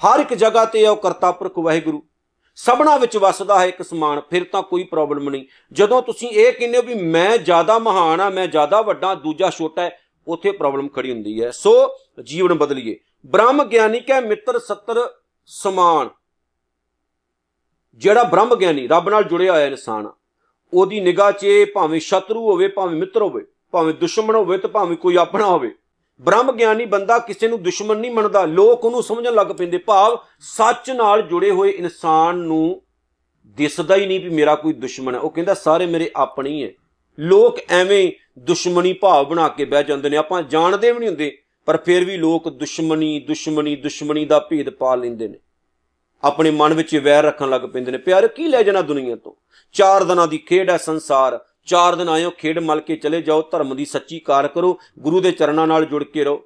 ਹਰ 0.00 0.20
ਇੱਕ 0.20 0.34
ਜਗ੍ਹਾ 0.34 0.64
ਤੇ 0.64 0.84
ਹੈ 0.84 0.90
ਉਹ 0.90 0.96
ਕਰਤਾ 0.98 1.32
ਪੁਰਖ 1.32 1.58
ਵਾਹਿਗੁਰੂ। 1.58 2.02
ਸਭਨਾ 2.60 2.96
ਵਿੱਚ 2.96 3.16
ਵਸਦਾ 3.16 3.58
ਹੈ 3.60 3.66
ਇੱਕ 3.66 3.82
ਸਮਾਨ, 3.82 4.20
ਫਿਰ 4.30 4.44
ਤਾਂ 4.44 4.62
ਕੋਈ 4.62 4.82
ਪ੍ਰੋਬਲਮ 4.84 5.28
ਨਹੀਂ। 5.30 5.44
ਜਦੋਂ 5.72 6.02
ਤੁਸੀਂ 6.02 6.28
ਇਹ 6.28 6.52
ਕਹਿੰਦੇ 6.52 6.78
ਹੋ 6.78 6.82
ਵੀ 6.82 6.94
ਮੈਂ 6.94 7.38
ਜ਼ਿਆਦਾ 7.38 7.78
ਮਹਾਨ 7.78 8.20
ਆ, 8.20 8.30
ਮੈਂ 8.30 8.46
ਜ਼ਿਆਦਾ 8.46 8.82
ਵੱਡਾ, 8.82 9.14
ਦੂਜਾ 9.14 9.50
ਛੋਟਾ 9.50 9.82
ਹੈ, 9.82 9.98
ਉੱਥੇ 10.28 10.50
ਪ੍ਰੋਬਲਮ 10.50 10.88
ਖੜੀ 10.88 11.12
ਹੁੰਦੀ 11.12 11.42
ਹੈ। 11.42 11.50
ਸੋ 11.50 11.72
ਜੀਵਨ 12.22 12.54
ਬਦਲੀਏ। 12.54 12.96
ਬ੍ਰਹਮ 13.26 13.64
ਗਿਆਨੀ 13.64 14.00
ਕੈ 14.00 14.20
ਮਿੱਤਰ 14.20 14.58
ਸੱਤਰ 14.58 15.10
ਸਮਾਨ। 15.46 16.08
ਜਿਹੜਾ 17.96 18.22
ਬ੍ਰਹਮ 18.22 18.54
ਗਿਆਨੀ, 18.54 18.86
ਰੱਬ 18.88 19.08
ਨਾਲ 19.08 19.24
ਜੁੜਿਆ 19.24 19.52
ਹੋਇਆ 19.52 19.66
ਇਨਸਾਨ 19.66 20.10
ਉਹਦੀ 20.72 21.00
ਨਿਗਾਹ 21.00 21.32
'ਚ 21.32 21.46
ਭਾਵੇਂ 21.74 22.00
ਸ਼ਤਰੂ 22.00 22.50
ਹੋਵੇ, 22.50 22.68
ਭਾਵੇਂ 22.68 22.96
ਮਿੱਤਰ 22.96 23.22
ਹੋਵੇ, 23.22 23.46
ਭਾਵੇਂ 23.70 23.94
ਦੁਸ਼ਮਣ 23.94 24.34
ਹੋਵੇ 24.34 24.58
ਤੇ 24.58 24.68
ਭਾਵੇਂ 24.68 24.96
ਕੋਈ 24.96 25.16
ਆਪਣਾ 25.16 25.46
ਹੋਵੇ 25.46 25.74
ਬ੍ਰਹਮ 26.20 26.52
ਗਿਆਨੀ 26.52 26.86
ਬੰਦਾ 26.86 27.18
ਕਿਸੇ 27.18 27.48
ਨੂੰ 27.48 27.62
ਦੁਸ਼ਮਣ 27.62 27.96
ਨਹੀਂ 27.96 28.10
ਮੰਨਦਾ। 28.10 28.44
ਲੋਕ 28.44 28.84
ਉਹਨੂੰ 28.84 29.02
ਸਮਝਣ 29.02 29.34
ਲੱਗ 29.34 29.46
ਪੈਂਦੇ, 29.46 29.78
ਭਾਵ 29.78 30.18
ਸੱਚ 30.40 30.90
ਨਾਲ 30.90 31.22
ਜੁੜੇ 31.22 31.50
ਹੋਏ 31.50 31.70
ਇਨਸਾਨ 31.70 32.38
ਨੂੰ 32.38 32.82
ਦਿਸਦਾ 33.48 33.96
ਹੀ 33.96 34.06
ਨਹੀਂ 34.06 34.20
ਵੀ 34.20 34.28
ਮੇਰਾ 34.28 34.54
ਕੋਈ 34.54 34.72
ਦੁਸ਼ਮਣ 34.72 35.14
ਹੈ। 35.14 35.20
ਉਹ 35.20 35.30
ਕਹਿੰਦਾ, 35.30 35.54
ਸਾਰੇ 35.54 35.86
ਮੇਰੇ 35.86 36.10
ਆਪਣੇ 36.16 36.50
ਹੀ 36.50 36.64
ਹੈ। 36.64 36.70
ਲੋਕ 37.18 37.58
ਐਵੇਂ 37.70 38.12
ਦੁਸ਼ਮਣੀ 38.38 38.92
ਭਾਵ 38.92 39.28
ਬਣਾ 39.28 39.48
ਕੇ 39.48 39.64
ਬਹਿ 39.64 39.84
ਜਾਂਦੇ 39.84 40.10
ਨੇ। 40.10 40.16
ਆਪਾਂ 40.16 40.42
ਜਾਣਦੇ 40.42 40.92
ਵੀ 40.92 40.98
ਨਹੀਂ 40.98 41.08
ਹੁੰਦੇ, 41.08 41.38
ਪਰ 41.66 41.76
ਫਿਰ 41.76 42.04
ਵੀ 42.04 42.16
ਲੋਕ 42.16 42.48
ਦੁਸ਼ਮਣੀ 42.48 43.20
ਦੁਸ਼ਮਣੀ 43.20 43.76
ਦੁਸ਼ਮਣੀ 43.76 44.24
ਦਾ 44.24 44.38
ਭੇਦ 44.38 44.70
ਪਾ 44.70 44.94
ਲੈਂਦੇ 44.94 45.28
ਨੇ। 45.28 45.38
ਆਪਣੇ 46.24 46.50
ਮਨ 46.50 46.74
ਵਿੱਚ 46.74 46.96
ਵੈਰ 46.96 47.24
ਰੱਖਣ 47.24 47.50
ਲੱਗ 47.50 47.60
ਪੈਂਦੇ 47.60 47.92
ਨੇ। 47.92 47.98
ਪਿਆਰ, 47.98 48.28
ਕੀ 48.28 48.48
ਲੈ 48.48 48.62
ਜਾਣਾ 48.62 48.82
ਦੁਨੀਆ 48.82 49.16
ਤੋਂ? 49.16 49.32
ਚਾਰ 49.72 50.04
ਦਿਨਾਂ 50.04 50.26
ਦੀ 50.26 50.38
ਖੇਡ 50.38 50.70
ਹੈ 50.70 50.76
ਸੰਸਾਰ। 50.76 51.44
ਚਾਰ 51.70 51.94
ਦਿਨ 51.94 52.08
ਆਇਓ, 52.08 52.30
ਖੇਡ 52.30 52.58
ਮਲ 52.58 52.80
ਕੇ 52.80 52.96
ਚਲੇ 52.96 53.22
ਜਾਓ, 53.22 53.42
ਧਰਮ 53.42 53.76
ਦੀ 53.76 53.84
ਸੱਚੀ 53.84 54.18
ਕਾਰ 54.18 54.48
ਕਰੋ, 54.48 54.78
ਗੁਰੂ 54.98 55.20
ਦੇ 55.20 55.32
ਚਰਨਾਂ 55.32 55.66
ਨਾਲ 55.66 55.84
ਜੁੜ 55.84 56.04
ਕੇ 56.04 56.24
ਰਹੋ। 56.24 56.42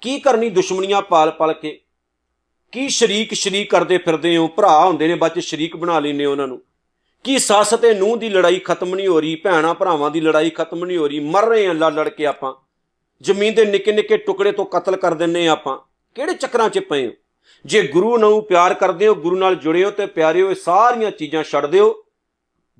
ਕੀ 0.00 0.20
ਕਰਨੀ 0.20 0.50
ਦੁਸ਼ਮਣੀਆਂ 0.50 1.02
ਪਾਲ 1.02 1.30
ਪਲ 1.30 1.52
ਕੇ? 1.52 1.80
ਕੀ 2.72 2.88
ਸ਼ਰੀਕ 2.88 3.34
ਸ਼ਰੀਕ 3.34 3.70
ਕਰਦੇ 3.70 3.98
ਫਿਰਦੇ 3.98 4.36
ਹੋ? 4.36 4.48
ਭਰਾ 4.48 4.84
ਹੁੰਦੇ 4.84 5.08
ਨੇ 5.08 5.14
ਬੱਚ 5.14 5.38
ਸ਼ਰੀਕ 5.38 5.76
ਬਣਾ 5.76 5.98
ਲੈਨੇ 5.98 6.24
ਉਹਨਾਂ 6.24 6.48
ਨੂੰ। 6.48 6.62
ਕੀ 7.24 7.38
ਸੱਸ 7.38 7.70
ਤੇ 7.70 7.94
ਨੂੰਹ 7.94 8.16
ਦੀ 8.16 8.28
ਲੜਾਈ 8.28 8.58
ਖਤਮ 8.58 8.94
ਨਹੀਂ 8.94 9.08
ਹੋ 9.08 9.20
ਰਹੀ, 9.20 9.36
ਭੈਣਾ 9.36 9.72
ਭਰਾਵਾਂ 9.72 10.10
ਦੀ 10.10 10.20
ਲੜਾਈ 10.20 10.50
ਖਤਮ 10.50 10.84
ਨਹੀਂ 10.84 10.98
ਹੋ 10.98 11.08
ਰਹੀ, 11.08 11.20
ਮਰ 11.20 11.46
ਰਹੇ 11.46 11.66
ਆ 11.66 11.72
ਲੜ 11.72 11.92
ਲੜ 11.92 12.08
ਕੇ 12.08 12.26
ਆਪਾਂ। 12.26 12.54
ਜ਼ਮੀਨ 13.20 13.54
ਦੇ 13.54 13.64
ਨਿੱਕੇ 13.64 13.92
ਨਿੱਕੇ 13.92 14.16
ਟੁਕੜੇ 14.16 14.52
ਤੋਂ 14.52 14.66
ਕਤਲ 14.66 14.96
ਕਰ 14.96 15.14
ਦਿੰਨੇ 15.14 15.48
ਆਪਾਂ। 15.48 15.78
ਕਿਹੜੇ 16.14 16.34
ਚੱਕਰਾਂ 16.34 16.68
'ਚ 16.68 16.78
ਪਏ 16.78 17.06
ਹੋ? 17.06 17.12
ਜੇ 17.66 17.82
ਗੁਰੂ 17.82 18.18
ਨੂੰ 18.18 18.44
ਪਿਆਰ 18.44 18.74
ਕਰਦੇ 18.74 19.06
ਹੋ, 19.06 19.14
ਗੁਰੂ 19.14 19.36
ਨਾਲ 19.36 19.54
ਜੁੜੇ 19.54 19.84
ਹੋ 19.84 19.90
ਤੇ 19.90 20.06
ਪਿਆਰੇ 20.06 20.42
ਹੋ 20.42 20.50
ਇਹ 20.50 20.54
ਸਾਰੀਆਂ 20.54 21.10
ਚੀਜ਼ਾਂ 21.10 21.44
ਛੱਡ 21.44 21.66
ਦਿਓ। 21.66 22.04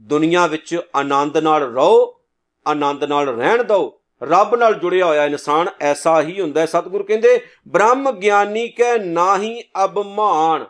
ਦੁਨੀਆ 0.01 0.47
ਵਿੱਚ 0.47 0.81
ਆਨੰਦ 0.97 1.39
ਨਾਲ 1.39 1.63
ਰਹੋ, 1.63 2.21
ਆਨੰਦ 2.67 3.05
ਨਾਲ 3.05 3.29
ਰਹਿਣ 3.29 3.65
ਦਿਓ। 3.65 4.01
ਰੱਬ 4.23 4.55
ਨਾਲ 4.55 4.75
ਜੁੜਿਆ 4.75 5.07
ਹੋਇਆ 5.07 5.25
ਇਨਸਾਨ 5.25 5.69
ਐਸਾ 5.81 6.23
ਹੀ 6.23 6.41
ਹੁੰਦਾ 6.41 6.61
ਹੈ। 6.61 6.67
ਸਤਿਗੁਰ 6.67 7.03
ਕਹਿੰਦੇ, 7.03 7.47
ਬ੍ਰਹਮ 7.69 8.11
ਗਿਆਨੀ 8.11 8.69
ਕੈ 8.69 8.99
ਨਾਹੀ 8.99 9.63
ਅਬਮਾਨ 9.85 10.67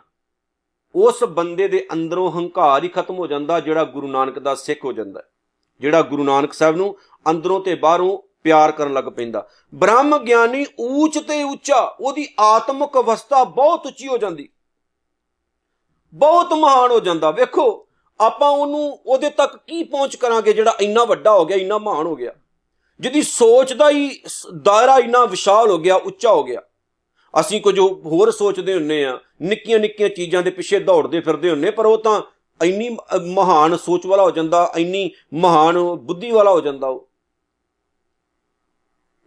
ਉਸ 0.95 1.23
ਬੰਦੇ 1.23 1.67
ਦੇ 1.67 1.87
ਅੰਦਰੋਂ 1.93 2.31
ਹੰਕਾਰ 2.31 2.83
ਹੀ 2.83 2.89
ਖਤਮ 2.89 3.15
ਹੋ 3.15 3.27
ਜਾਂਦਾ, 3.27 3.59
ਜਿਹੜਾ 3.59 3.83
ਗੁਰੂ 3.83 4.07
ਨਾਨਕ 4.07 4.39
ਦਾ 4.39 4.55
ਸਿੱਖ 4.55 4.85
ਹੋ 4.85 4.93
ਜਾਂਦਾ 4.93 5.23
ਜਿਹੜਾ 5.79 6.01
ਗੁਰੂ 6.01 6.23
ਨਾਨਕ 6.23 6.53
ਸਾਹਿਬ 6.53 6.75
ਨੂੰ 6.75 6.97
ਅੰਦਰੋਂ 7.29 7.59
ਤੇ 7.59 7.75
ਬਾਹਰੋਂ 7.75 8.17
ਪਿਆਰ 8.43 8.71
ਕਰਨ 8.71 8.93
ਲੱਗ 8.93 9.03
ਪੈਂਦਾ। 9.03 9.47
ਬ੍ਰਹਮ 9.75 10.17
ਗਿਆਨੀ 10.17 10.65
ਉੱਚ 10.79 11.19
ਤੇ 11.19 11.43
ਉੱਚਾ, 11.43 11.95
ਉਹਦੀ 11.99 12.27
ਆਤਮਿਕ 12.39 12.97
ਅਵਸਥਾ 12.97 13.43
ਬਹੁਤ 13.43 13.85
ਉੱਚੀ 13.85 14.07
ਹੋ 14.07 14.17
ਜਾਂਦੀ। 14.17 14.49
ਬਹੁਤ 16.13 16.53
ਮਹਾਨ 16.53 16.91
ਹੋ 16.91 16.99
ਜਾਂਦਾ। 16.99 17.31
ਵੇਖੋ 17.31 17.87
ਆਪਾਂ 18.21 18.49
ਉਹਨੂੰ 18.49 18.99
ਉਹਦੇ 19.05 19.29
ਤੱਕ 19.29 19.55
ਕੀ 19.67 19.83
ਪਹੁੰਚ 19.83 20.15
ਕਰਾਂਗੇ 20.15 20.53
ਜਿਹੜਾ 20.53 20.75
ਇੰਨਾ 20.81 21.03
ਵੱਡਾ 21.03 21.31
ਹੋ 21.31 21.45
ਗਿਆ, 21.45 21.57
ਇੰਨਾ 21.57 21.77
ਮਹਾਨ 21.77 22.05
ਹੋ 22.05 22.15
ਗਿਆ? 22.15 22.31
ਜਿਹਦੀ 22.99 23.21
ਸੋਚ 23.21 23.73
ਦਾ 23.73 23.89
ਹੀ 23.89 24.21
ਦਾਇਰਾ 24.61 24.97
ਇੰਨਾ 24.97 25.25
ਵਿਸ਼ਾਲ 25.25 25.69
ਹੋ 25.71 25.77
ਗਿਆ, 25.77 25.95
ਉੱਚਾ 25.95 26.31
ਹੋ 26.31 26.43
ਗਿਆ। 26.43 26.61
ਅਸੀਂ 27.39 27.61
ਕੁਝ 27.61 27.79
ਹੋਰ 27.79 28.31
ਸੋਚਦੇ 28.31 28.73
ਹੁੰਨੇ 28.73 29.03
ਆ, 29.05 29.19
ਨਿੱਕੀਆਂ 29.41 29.79
ਨਿੱਕੀਆਂ 29.79 30.09
ਚੀਜ਼ਾਂ 30.09 30.43
ਦੇ 30.43 30.49
ਪਿੱਛੇ 30.49 30.79
ਦੌੜਦੇ 30.79 31.19
ਫਿਰਦੇ 31.19 31.49
ਹੁੰਨੇ, 31.49 31.71
ਪਰ 31.71 31.85
ਉਹ 31.85 31.97
ਤਾਂ 31.97 32.21
ਇੰਨੀ 32.61 32.97
ਮਹਾਨ 33.27 33.77
ਸੋਚ 33.77 34.05
ਵਾਲਾ 34.05 34.23
ਹੋ 34.23 34.31
ਜਾਂਦਾ, 34.31 34.71
ਇੰਨੀ 34.77 35.11
ਮਹਾਨ 35.33 35.79
ਬੁੱਧੀ 35.79 36.31
ਵਾਲਾ 36.31 36.51
ਹੋ 36.51 36.61
ਜਾਂਦਾ 36.61 36.87
ਉਹ। 36.87 37.09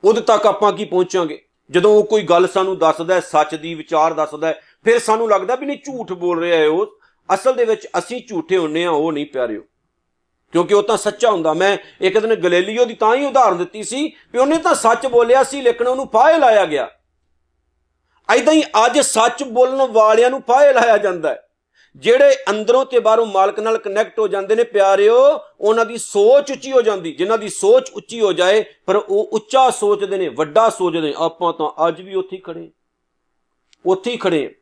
ਉਹਦੇ 0.04 0.20
ਤੱਕ 0.20 0.46
ਆਪਾਂ 0.46 0.72
ਕੀ 0.72 0.84
ਪਹੁੰਚਾਂਗੇ? 0.84 1.42
ਜਦੋਂ 1.70 1.90
ਉਹ 1.94 2.04
ਕੋਈ 2.04 2.22
ਗੱਲ 2.22 2.46
ਸਾਨੂੰ 2.48 2.78
ਦੱਸਦਾ 2.78 3.14
ਹੈ 3.14 3.20
ਸੱਚ 3.20 3.54
ਦੀ 3.54 3.74
ਵਿਚਾਰ 3.74 4.12
ਦੱਸਦਾ 4.12 4.46
ਹੈ 4.46 4.60
ਫਿਰ 4.84 4.98
ਸਾਨੂੰ 4.98 5.28
ਲੱਗਦਾ 5.30 5.54
ਵੀ 5.54 5.66
ਨਹੀਂ 5.66 5.78
ਝੂਠ 5.78 6.12
ਬੋਲ 6.12 6.40
ਰਿਹਾ 6.40 6.58
ਹੈ 6.58 6.68
ਉਹ। 6.68 6.86
ਅਸਲ 7.34 7.54
ਦੇ 7.54 7.64
ਵਿੱਚ 7.64 7.88
ਅਸੀਂ 7.98 8.22
ਝੂਠੇ 8.28 8.58
ਹੁੰਨੇ 8.58 8.84
ਆ, 8.84 8.90
ਉਹ 8.90 9.12
ਨਹੀਂ 9.12 9.26
ਪਿਆਰਿਓ। 9.26 9.62
ਕਿਉਂਕਿ 10.52 10.74
ਉਹ 10.74 10.82
ਤਾਂ 10.82 10.96
ਸੱਚਾ 10.96 11.30
ਹੁੰਦਾ। 11.30 11.54
ਮੈਂ 11.54 11.78
ਇੱਕ 12.00 12.18
ਦਿਨ 12.18 12.34
ਗੈਲੀਲੀਓ 12.34 12.84
ਦੀ 12.84 12.94
ਤਾਂ 12.94 13.16
ਹੀ 13.16 13.26
ਉਦਾਹਰਨ 13.26 13.56
ਦਿੱਤੀ 13.58 13.82
ਸੀ 13.82 14.12
ਵੀ 14.32 14.38
ਉਹਨੇ 14.38 14.58
ਤਾਂ 14.58 14.74
ਸੱਚ 14.74 15.06
ਬੋਲਿਆ 15.06 15.42
ਸੀ, 15.42 15.60
ਲੇਕਿਨ 15.60 15.86
ਉਹਨੂੰ 15.86 16.08
ਫਾਇਲ 16.08 16.40
ਲਾਇਆ 16.40 16.64
ਗਿਆ। 16.64 16.90
ਐਦਾਂ 18.34 18.52
ਹੀ 18.52 18.62
ਅੱਜ 18.62 19.00
ਸੱਚ 19.00 19.42
ਬੋਲਣ 19.42 19.86
ਵਾਲਿਆਂ 19.86 20.30
ਨੂੰ 20.30 20.42
ਫਾਇਲ 20.48 20.74
ਲਾਇਆ 20.74 20.98
ਜਾਂਦਾ 20.98 21.28
ਹੈ। 21.28 21.48
ਜਿਹੜੇ 21.96 22.36
ਅੰਦਰੋਂ 22.50 22.84
ਤੇ 22.84 23.00
ਬਾਹਰੋਂ 23.00 23.26
ਮਾਲਕ 23.26 23.60
ਨਾਲ 23.60 23.78
ਕਨੈਕਟ 23.78 24.18
ਹੋ 24.18 24.28
ਜਾਂਦੇ 24.28 24.54
ਨੇ, 24.54 24.64
ਪਿਆਰਿਓ, 24.64 25.38
ਉਹਨਾਂ 25.60 25.84
ਦੀ 25.84 25.98
ਸੋਚ 25.98 26.50
ਉੱਚੀ 26.50 26.72
ਹੋ 26.72 26.82
ਜਾਂਦੀ। 26.82 27.12
ਜਿਨ੍ਹਾਂ 27.12 27.38
ਦੀ 27.38 27.48
ਸੋਚ 27.48 27.90
ਉੱਚੀ 27.90 28.20
ਹੋ 28.20 28.32
ਜਾਏ, 28.32 28.64
ਪਰ 28.86 28.96
ਉਹ 28.96 29.28
ਉੱਚਾ 29.32 29.70
ਸੋਚਦੇ 29.70 30.18
ਨੇ, 30.18 30.28
ਵੱਡਾ 30.28 30.68
ਸੋਚਦੇ 30.68 31.00
ਨੇ। 31.00 31.14
ਆਪਾਂ 31.16 31.52
ਤਾਂ 31.52 31.88
ਅੱਜ 31.88 32.02
ਵੀ 32.02 32.14
ਉੱਥੇ 32.14 32.36
ਹੀ 32.36 32.40
ਖੜੇ। 32.40 32.70
ਉੱਥੇ 33.86 34.10
ਹੀ 34.10 34.16
ਖੜੇ। 34.16 34.54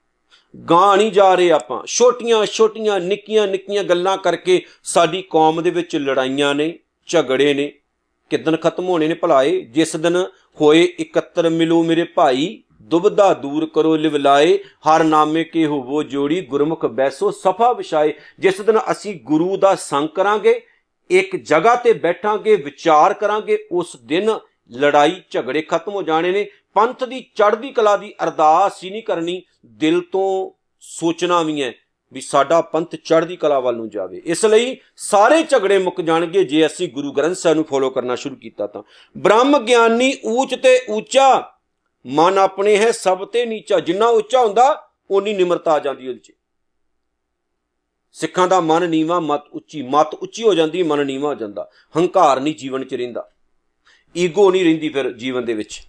ਗਾਂ 0.71 0.97
ਨਹੀਂ 0.97 1.13
ਜਾ 1.13 1.35
ਰਹੇ 1.35 1.53
ਆਪਾਂ। 1.53 1.83
ਛੋਟੀਆਂ 1.87 2.47
ਛੋਟੀਆਂ, 2.47 3.01
ਨਿੱਕੀਆਂ 3.01 3.47
ਨਿੱਕੀਆਂ 3.47 3.85
ਗੱਲਾਂ 3.85 4.19
ਕਰਕੇ 4.19 4.65
ਸਾਡੀ 4.83 5.23
ਕੌਮ 5.23 5.63
ਦੇ 5.63 5.71
ਵਿੱਚ 5.71 5.97
ਲੜਾਈਆਂ 5.97 6.55
ਨੇ, 6.55 6.79
ਝਗੜੇ 7.07 7.55
ਨੇ, 7.55 7.73
ਕਿਦਨ 8.31 8.57
ਖਤਮ 8.57 8.89
ਹੋਣੇ 8.89 9.09
ਨੇ 9.09 9.15
ਭਲਾਏ? 9.15 9.61
ਜਿਸ 9.61 9.97
ਦਿਨ 9.97 10.17
ਹੋਏ 10.61 10.83
ਇਕੱਤਰ 10.83 11.51
ਮਿਲੋ 11.51 11.83
ਮੇਰੇ 11.83 12.05
ਭਾਈ 12.05 12.63
ਦੁਬਦਾ 12.83 13.35
ਦੂਰ 13.35 13.67
ਕਰੋ 13.67 13.97
ਲਿਵਲਾਏ 13.97 14.59
ਹਰ 14.59 15.05
ਨਾਮੇ 15.05 15.45
ਕੇ 15.45 15.67
ਹੋਵੋ 15.67 16.03
ਜੋੜੀ, 16.03 16.41
ਗੁਰਮੁਖ 16.41 16.87
ਬੈਸੋ 16.87 17.31
ਸਫਾ 17.31 17.73
ਵਿਛਾਏ। 17.73 18.15
ਜਿਸ 18.39 18.61
ਦਿਨ 18.61 18.79
ਅਸੀਂ 18.91 19.21
ਗੁਰੂ 19.25 19.57
ਦਾ 19.57 19.75
ਸੰਗ 19.75 20.09
ਕਰਾਂਗੇ, 20.09 20.67
ਇੱਕ 21.11 21.37
ਜਗ੍ਹਾ 21.37 21.75
ਤੇ 21.75 21.93
ਬੈਠਾਂਗੇ, 21.93 22.57
ਵਿਚਾਰ 22.57 23.15
ਕਰਾਂਗੇ, 23.15 23.69
ਉਸ 23.73 23.97
ਦਿਨ 24.05 24.39
ਲੜਾਈ 24.71 25.23
ਝਗੜੇ 25.31 25.63
ਖਤਮ 25.63 25.93
ਹੋ 25.93 26.03
ਜਾਣੇ 26.03 26.33
ਨੇ। 26.33 26.51
ਪੰਥ 26.75 27.05
ਦੀ 27.05 27.21
ਚੜ੍ਹਦੀ 27.35 27.71
ਕਲਾ 27.73 27.97
ਦੀ 27.97 28.15
ਅਰਦਾਸ 28.25 28.85
ਹੀ 28.85 28.91
ਨਹੀਂ 28.91 29.03
ਕਰਨੀ। 29.03 29.43
ਦਿਲ 29.67 30.01
ਤੋਂ 30.01 30.59
ਸੋਚਣਾ 30.81 31.43
ਵੀ 31.43 31.63
ਹੈ 31.63 31.73
ਵੀ 32.13 32.21
ਸਾਡਾ 32.21 32.61
ਪੰਥ 32.61 32.97
ਚੜ੍ਹਦੀ 32.97 33.37
ਕਲਾ 33.37 33.61
ਵੱਲ 33.61 33.77
ਨੂੰ 33.77 33.91
ਜਾਵੇ। 33.91 34.23
ਇਸ 34.25 34.45
ਲਈ 34.45 34.77
ਸਾਰੇ 34.97 35.43
ਝਗੜੇ 35.43 35.79
ਮੁੱਕ 35.79 36.01
ਜਾਣਗੇ 36.01 36.45
ਜੇ 36.45 36.67
ਅਸੀਂ 36.67 36.89
ਗੁਰੂ 36.89 37.13
ਗ੍ਰੰਥ 37.13 37.37
ਸਾਹਿਬ 37.37 37.57
ਨੂੰ 37.57 37.65
ਫੋਲੋ 37.65 37.91
ਕਰਨਾ 37.91 38.15
ਸ਼ੁਰੂ 38.15 38.37
ਕੀਤਾ 38.37 38.67
ਤਾਂ। 38.67 38.83
ਬ੍ਰਹਮ 39.19 39.59
ਗਿਆਨੀ 39.59 40.15
ਊਚ 40.27 40.55
ਤੇ 40.55 40.81
ਉੱਚਾ 40.89 41.53
ਮਨ 42.07 42.39
ਆਪਣੇ 42.39 42.77
ਹੈ 42.77 42.91
ਸਭ 42.91 43.25
ਤੇ 43.25 43.47
ਨੀਚਾ। 43.47 43.81
ਜਿੰਨਾ 43.81 44.07
ਉੱਚਾ 44.07 44.41
ਹੁੰਦਾ, 44.41 44.91
ਓਨੀ 45.11 45.35
ਨਿਮਰਤਾ 45.35 45.73
ਆ 45.73 45.79
ਜਾਂਦੀ 45.79 46.09
ਉਹਦੇ 46.09 46.19
'ਚ। 46.19 46.33
ਸਿੱਖਾਂ 48.13 48.49
ਦਾ 48.49 48.61
ਮਨ 48.61 48.91
ਨੀਵਾ, 48.91 49.21
ਮਤ 49.21 49.45
ਉੱਚੀ। 49.53 49.83
ਮਤ 49.83 50.15
ਉੱਚੀ 50.15 50.43
ਹੋ 50.43 50.55
ਜਾਂਦੀ, 50.55 50.83
ਮਨ 50.83 51.07
ਨੀਵਾ 51.07 51.29
ਹੋ 51.29 51.35
ਜਾਂਦਾ। 51.35 51.71
ਹੰਕਾਰ 51.97 52.41
ਨਹੀਂ 52.41 52.55
ਜੀਵਨ 52.55 52.85
'ਚ 52.85 52.95
ਰਹਿੰਦਾ। 52.95 53.29
ਈਗੋ 54.17 54.51
ਨਹੀਂ 54.51 54.65
ਰਹਿੰਦੀ 54.65 54.89
ਫਿਰ 54.89 55.13
ਜੀਵਨ 55.13 55.45
ਦੇ 55.45 55.55
ਵਿੱਚ। 55.55 55.81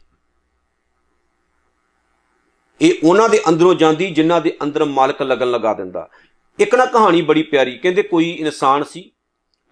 ਇਹ 2.82 2.94
ਉਹਨਾਂ 3.04 3.30
ਦੇ 3.30 3.42
ਅੰਦਰੋਂ 3.50 3.74
ਜਾਂਦੀ 3.76 4.10
ਜਿਨ੍ਹਾਂ 4.12 4.42
ਦੇ 4.42 4.58
ਅੰਦਰ 4.64 4.86
ਮਾਲਕ 4.86 5.22
ਲਗਨ 5.22 5.52
ਲਗਾ 5.52 5.74
ਦਿੰਦਾ। 5.74 6.10
ਇੱਕ 6.60 6.76
ਨਾ 6.76 6.86
ਕਹਾਣੀ 6.86 7.22
ਬੜੀ 7.22 7.44
ਪਿਆਰੀ, 7.44 7.78
ਕਹਿੰਦੇ 7.78 8.02
ਕੋਈ 8.02 8.30
ਇਨਸਾਨ 8.32 8.84
ਸੀ, 8.84 9.12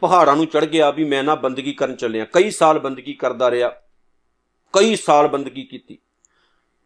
ਪਹਾੜਾਂ 0.01 0.36
ਨੂੰ 0.36 0.46
ਚੜ 0.46 0.65
ਗਿਆ 0.65 0.89
ਵੀ 0.91 1.03
ਮੈਂ 1.03 1.24
ਨਾ 1.24 1.36
ਬੰਦਗੀ 1.36 1.74
ਕਰਨ 1.74 1.96
ਚੱਲਿਆ। 1.96 2.25
ਕਈ 2.25 2.51
ਸਾਲ 2.51 2.79
ਬੰਦਗੀ 2.79 3.13
ਕਰਦਾ 3.13 3.51
ਰਿਹਾ, 3.51 3.70
ਕਈ 4.74 4.96
ਸਾਲ 4.96 5.27
ਬੰਦਗੀ 5.27 5.63
ਕੀਤੀ। 5.63 5.98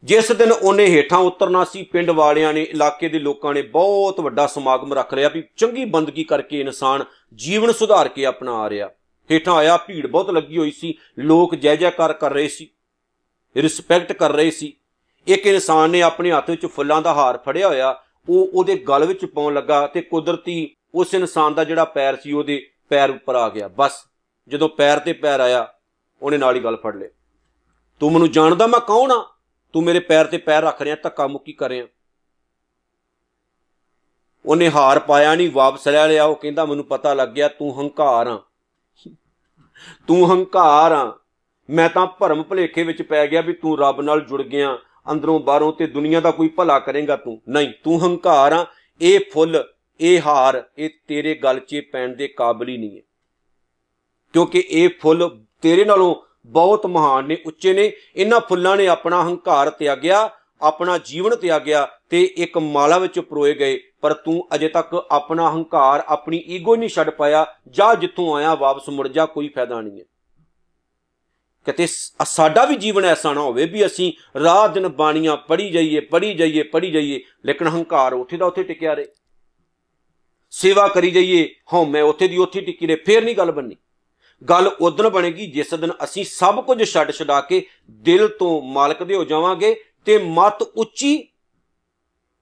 ਜਿਸ 0.04 0.32
ਦਿਨ 0.32 0.52
ਉਹਨੇ 0.52 0.86
ਹੇਠਾਂ 0.86 1.20
ਉਤਰਨਾ 1.20 1.64
ਸੀ, 1.64 1.84
ਪਿੰਡ 1.84 2.10
ਵਾਲਿਆਂ 2.10 2.54
ਨੇ, 2.54 2.64
ਇਲਾਕੇ 2.64 3.10
ਦੇ 3.10 3.20
ਲੋਕਾਂ 3.20 3.54
ਨੇ 3.54 3.62
ਬਹੁਤ 3.62 4.20
ਵੱਡਾ 4.20 4.48
ਸਮਾਗਮ 4.48 4.94
ਰੱਖ 4.94 5.14
ਲਿਆ 5.14 5.30
ਵੀ 5.30 5.44
ਚੰਗੀ 5.58 5.86
ਬੰਦਗੀ 5.86 6.24
ਕਰਕੇ 6.24 6.60
ਇਨਸਾਨ 6.60 7.04
ਜੀਵਨ 7.36 7.72
ਸੁਧਾਰ 7.72 8.08
ਕੇ 8.08 8.26
ਆਪਣਾ 8.26 8.54
ਆ 8.54 8.70
ਰਿਹਾ। 8.70 8.90
ਹੇਠਾਂ 9.32 9.55
ਆਇਆ, 9.55 9.77
ਭੀੜ 9.77 10.08
ਬਹੁਤ 10.08 10.29
ਲੱਗੀ 10.29 10.58
ਹੋਈ 10.58 10.72
ਸੀ, 10.72 10.98
ਲੋਕ 11.20 11.55
ਜੈ 11.55 11.75
ਜੈਕਾਰ 11.75 12.13
ਕਰ 12.13 12.34
ਰਹੇ 12.34 12.48
ਸੀ 12.48 12.70
ਰਿਸਪੈਕਟ 13.58 14.13
ਕਰ 14.13 14.32
ਰਹੇ 14.32 14.51
ਸੀ। 14.51 14.74
ਇੱਕ 15.27 15.46
ਇਨਸਾਨ 15.46 15.89
ਨੇ 15.89 16.01
ਆਪਣੇ 16.01 16.32
ਹੱਥ 16.32 16.50
ਵਿੱਚ 16.50 16.65
ਫੁੱਲਾਂ 16.65 17.01
ਦਾ 17.01 17.13
ਹਾਰ 17.13 17.38
ਫੜਿਆ 17.38 17.67
ਹੋਇਆ, 17.67 18.03
ਉਹ 18.29 18.50
ਉਹਦੇ 18.53 18.75
ਗਲ 18.75 19.05
ਵਿੱਚ 19.05 19.25
ਪਾਉਣ 19.25 19.53
ਲੱਗਾ 19.53 19.88
ਤੇ 19.88 20.01
ਕੁਦਰਤੀ 20.01 20.75
ਉਸ 20.96 21.13
ਇਨਸਾਨ 21.13 21.53
ਦਾ 21.53 21.63
ਜਿਹੜਾ 21.63 21.86
ਪੈਰ 21.86 22.15
ਸੀ, 22.15 22.32
ਉਹਦੇ 22.32 22.70
ਪੈਰ 22.89 23.10
ਉੱਪਰ 23.10 23.36
ਆ 23.36 23.50
ਗਿਆ। 23.50 23.67
ਬਸ, 23.67 24.05
ਜਦੋਂ 24.48 24.70
ਪੈਰ 24.70 25.00
ਤੇ 25.00 25.13
ਪੈਰ 25.13 25.39
ਆਇਆ, 25.39 25.74
ਉਹਨੇ 26.22 26.38
ਨਾਲ 26.38 26.55
ਹੀ 26.55 26.60
ਗਲ 26.60 26.77
ਫੜ 26.77 26.96
ਲਿਆ। 26.96 27.10
ਤੂੰ 28.00 28.12
ਮੈਨੂੰ 28.12 28.32
ਜਾਣਦਾ 28.32 28.67
ਮੈਂ 28.67 28.79
ਕੌਣ 28.79 29.12
ਆ? 29.12 29.36
ਤੂੰ 29.74 29.84
ਮੇਰੇ 29.84 30.00
ਪੈਰ 30.00 30.25
ਤੇ 30.25 30.38
ਪੈਰ 30.38 30.63
ਰੱਖ 30.63 30.82
ਰਿਹਾ, 30.82 30.96
ਧੱਕਾ 31.03 31.27
ਮੁੱਕੀ 31.27 31.53
ਕਰ 31.53 31.70
ਰਿਹਾ। 31.70 31.88
ਉਹਨੇ 34.46 34.70
ਹਾਰ 34.70 35.00
ਪਾਇਆ 35.00 35.36
ਨਹੀਂ, 35.36 35.51
ਵਾਪਸ 35.51 35.88
ਲੈ 35.88 36.08
ਲਿਆ, 36.08 36.25
ਉਹ 36.25 36.36
ਕਹਿੰਦਾ, 36.36 36.65
ਮੈਨੂੰ 36.65 36.86
ਪਤਾ 36.86 37.13
ਲੱਗ 37.13 37.29
ਗਿਆ, 37.29 37.48
ਤੂੰ 37.48 37.82
ਹੰਕਾਰ 37.82 38.27
ਆ। 38.27 38.45
ਤੂੰ 40.08 40.32
ਹੰਕਾਰ 40.32 40.92
ਆ। 40.92 41.20
ਮੈਂ 41.70 41.90
ਤਾਂ 41.90 42.08
ਭਰਮ 42.08 42.44
ਭਲੇਖੇ 42.44 42.84
ਵਿੱਚ 42.84 43.02
ਪੈ 43.02 43.28
ਗਿਆ 43.28 43.42
ਵੀ 43.42 43.54
ਤੂੰ 43.54 43.80
ਰੱਬ 43.80 44.02
ਨਾਲ 44.02 44.22
ਜੁੜ 44.22 44.42
ਗਿਆ। 44.42 44.78
ਅੰਦਰੋਂ 45.12 45.40
ਬਾਹਰੋਂ 45.40 45.74
ਤੇ 45.74 45.88
ਦੁਨੀਆ 45.88 46.20
ਦਾ 46.20 46.32
ਕੋਈ 46.32 46.48
ਭਲਾ 46.48 46.80
ਕਰੇਗਾ 46.80 47.16
ਤੂੰ। 47.16 47.42
ਨਹੀਂ, 47.50 47.70
ਤੂੰ 47.84 48.06
ਹੰਕਾਰ 48.06 48.54
ਆ। 48.54 48.66
ਇਹ 49.02 49.20
ਫੁੱਲ, 49.34 49.74
ਇਹ 50.00 50.22
ਹਾਰ, 50.25 50.70
ਇਹ 50.78 50.90
ਤੇਰੇ 51.08 51.36
ਗਲ 51.36 51.60
'ਚ 51.60 51.82
ਪੈਣ 51.92 52.16
ਦੇ 52.16 52.28
ਕਾਬਿਲ 52.28 52.70
ਹੀ 52.70 52.77
ਨਹੀਂ 52.77 52.98
ਹੈ। 52.98 53.01
ਕਿਉਂਕਿ 54.34 54.64
ਇਹ 54.70 54.90
ਫੁੱਲ 55.01 55.44
ਤੇਰੇ 55.62 55.86
ਨਾਲੋਂ 55.86 56.16
ਬਹੁਤ 56.46 56.86
ਮਹਾਨ 56.86 57.25
ਨੇ, 57.25 57.38
ਉੱਚੇ 57.46 57.74
ਨੇ। 57.74 57.92
ਇਹਨਾਂ 58.16 58.40
ਫੁੱਲਾਂ 58.40 58.77
ਨੇ 58.77 58.88
ਆਪਣਾ 58.88 59.24
ਹੰਕਾਰ 59.24 59.70
ਤਿਆਗਿਆ। 59.70 60.29
ਆਪਣਾ 60.61 60.98
ਜੀਵਨ 60.98 61.35
ਤਿਆਗਿਆ 61.35 61.87
ਤੇ 62.09 62.24
ਇੱਕ 62.37 62.57
ਮਾਲਾ 62.57 62.98
ਵਿੱਚ 62.98 63.20
ਪਰੋਏ 63.20 63.53
ਗਏ, 63.53 63.79
ਪਰ 64.01 64.13
ਤੂੰ 64.13 64.48
ਅਜੇ 64.55 64.68
ਤੱਕ 64.68 64.94
ਆਪਣਾ 65.11 65.50
ਹੰਕਾਰ, 65.51 66.03
ਆਪਣੀ 66.07 66.37
ਈਗੋ 66.48 66.75
ਨਹੀਂ 66.75 66.89
ਛੱਡ 66.89 67.09
ਪਾਇਆ। 67.09 67.46
ਜਾ 67.68 67.94
ਜਿੱਥੋਂ 67.96 68.35
ਆਇਆ, 68.35 68.55
ਵਾਪਸ 68.55 68.89
ਮੁੜ 68.89 69.07
ਜਾ, 69.07 69.25
ਕੋਈ 69.25 69.48
ਫਾਇਦਾ 69.48 69.81
ਨਹੀਂ 69.81 70.00
ਹੈ। 70.00 70.05
ਕਿਤੇ 71.65 71.87
ਸਾਡਾ 72.25 72.65
ਵੀ 72.65 72.75
ਜੀਵਨ 72.75 73.05
ਐਸਾ 73.05 73.33
ਨਾ 73.33 73.41
ਹੋਵੇ 73.41 73.65
ਵੀ 73.65 73.85
ਅਸੀਂ 73.85 74.11
ਰਾਤ 74.39 74.74
ਦਿਨ 74.74 74.87
ਬਾਣੀਆਂ 74.87 75.37
ਪੜੀ 75.37 75.70
ਜਾਈਏ 75.72 76.00
ਪੜੀ 76.00 76.33
ਜਾਈਏ 76.33 76.63
ਪੜੀ 76.63 76.91
ਜਾਈਏ, 76.91 77.20
ਲੇਕਿਨ 77.46 77.68
ਹੰਕਾਰ 77.68 78.13
ਉੱਥੇ 78.13 78.37
ਦਾ 78.37 78.46
ਉੱਥੇ 78.46 78.63
ਟਿਕਿਆ 78.63 78.94
ਰਹੇ। 78.94 79.05
ਸੇਵਾ 80.53 80.87
ਕਰੀ 80.87 81.11
ਜਾਈਏ 81.11 81.48
ਹਉਮੈ 81.74 82.01
ਉੱਥੇ 82.01 82.27
ਦੀ 82.27 82.37
ਉੱਥੇ 82.37 82.61
ਟਿਕੀ 82.61 82.87
ਰਹੇ, 82.87 82.96
ਫੇਰ 82.96 83.24
ਨਹੀਂ 83.24 83.35
ਗੱਲ 83.35 83.51
ਬੰਨੀ 83.51 83.75
ਗੱਲ 84.50 84.68
ਉਦੋਂ 84.68 85.11
ਬਣੇਗੀ 85.11 85.46
ਜਿਸ 85.48 85.74
ਦਿਨ 85.74 85.91
ਅਸੀਂ 86.03 86.24
ਸਭ 86.25 86.63
ਕੁਝ 86.65 86.83
ਛੱਡ 86.83 87.11
ਛਡਾ 87.11 87.39
ਕੇ 87.41 87.61
ਦਿਲ 87.89 88.27
ਤੋਂ 88.27 88.61
ਮਾਲਕ 88.61 89.03
ਦੇ 89.03 89.15
ਹੋ 89.15 89.24
ਜਾਵਾਂਗੇ 89.24 89.75
ਤੇ 90.05 90.18
ਮਤ 90.18 90.61
ਉੱਚੀ 90.61 91.27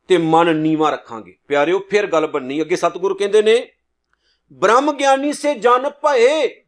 ਤੇ 0.08 0.18
ਮਨ 0.18 0.56
ਨੀਵਾ 0.56 0.90
ਰੱਖਾਂਗੇ। 0.90 1.38
ਪਿਆਰਿਓ, 1.48 1.80
ਫਿਰ 1.80 2.08
ਗੱਲ 2.08 2.28
ਬੰਨੀ 2.28 2.62
ਅੱਗੇ 2.62 2.76
ਸਤਿਗੁਰੂ 2.76 3.16
ਕਹਿੰਦੇ 3.16 3.42
ਨੇ, 3.42 3.72
ਬ੍ਰਹਮ 4.54 4.92
ਗਿਆਨੀ 4.92 5.34
ਸੇ 5.34 5.56
ਜਨ 5.56 5.90
ਭਏ। 5.90 6.64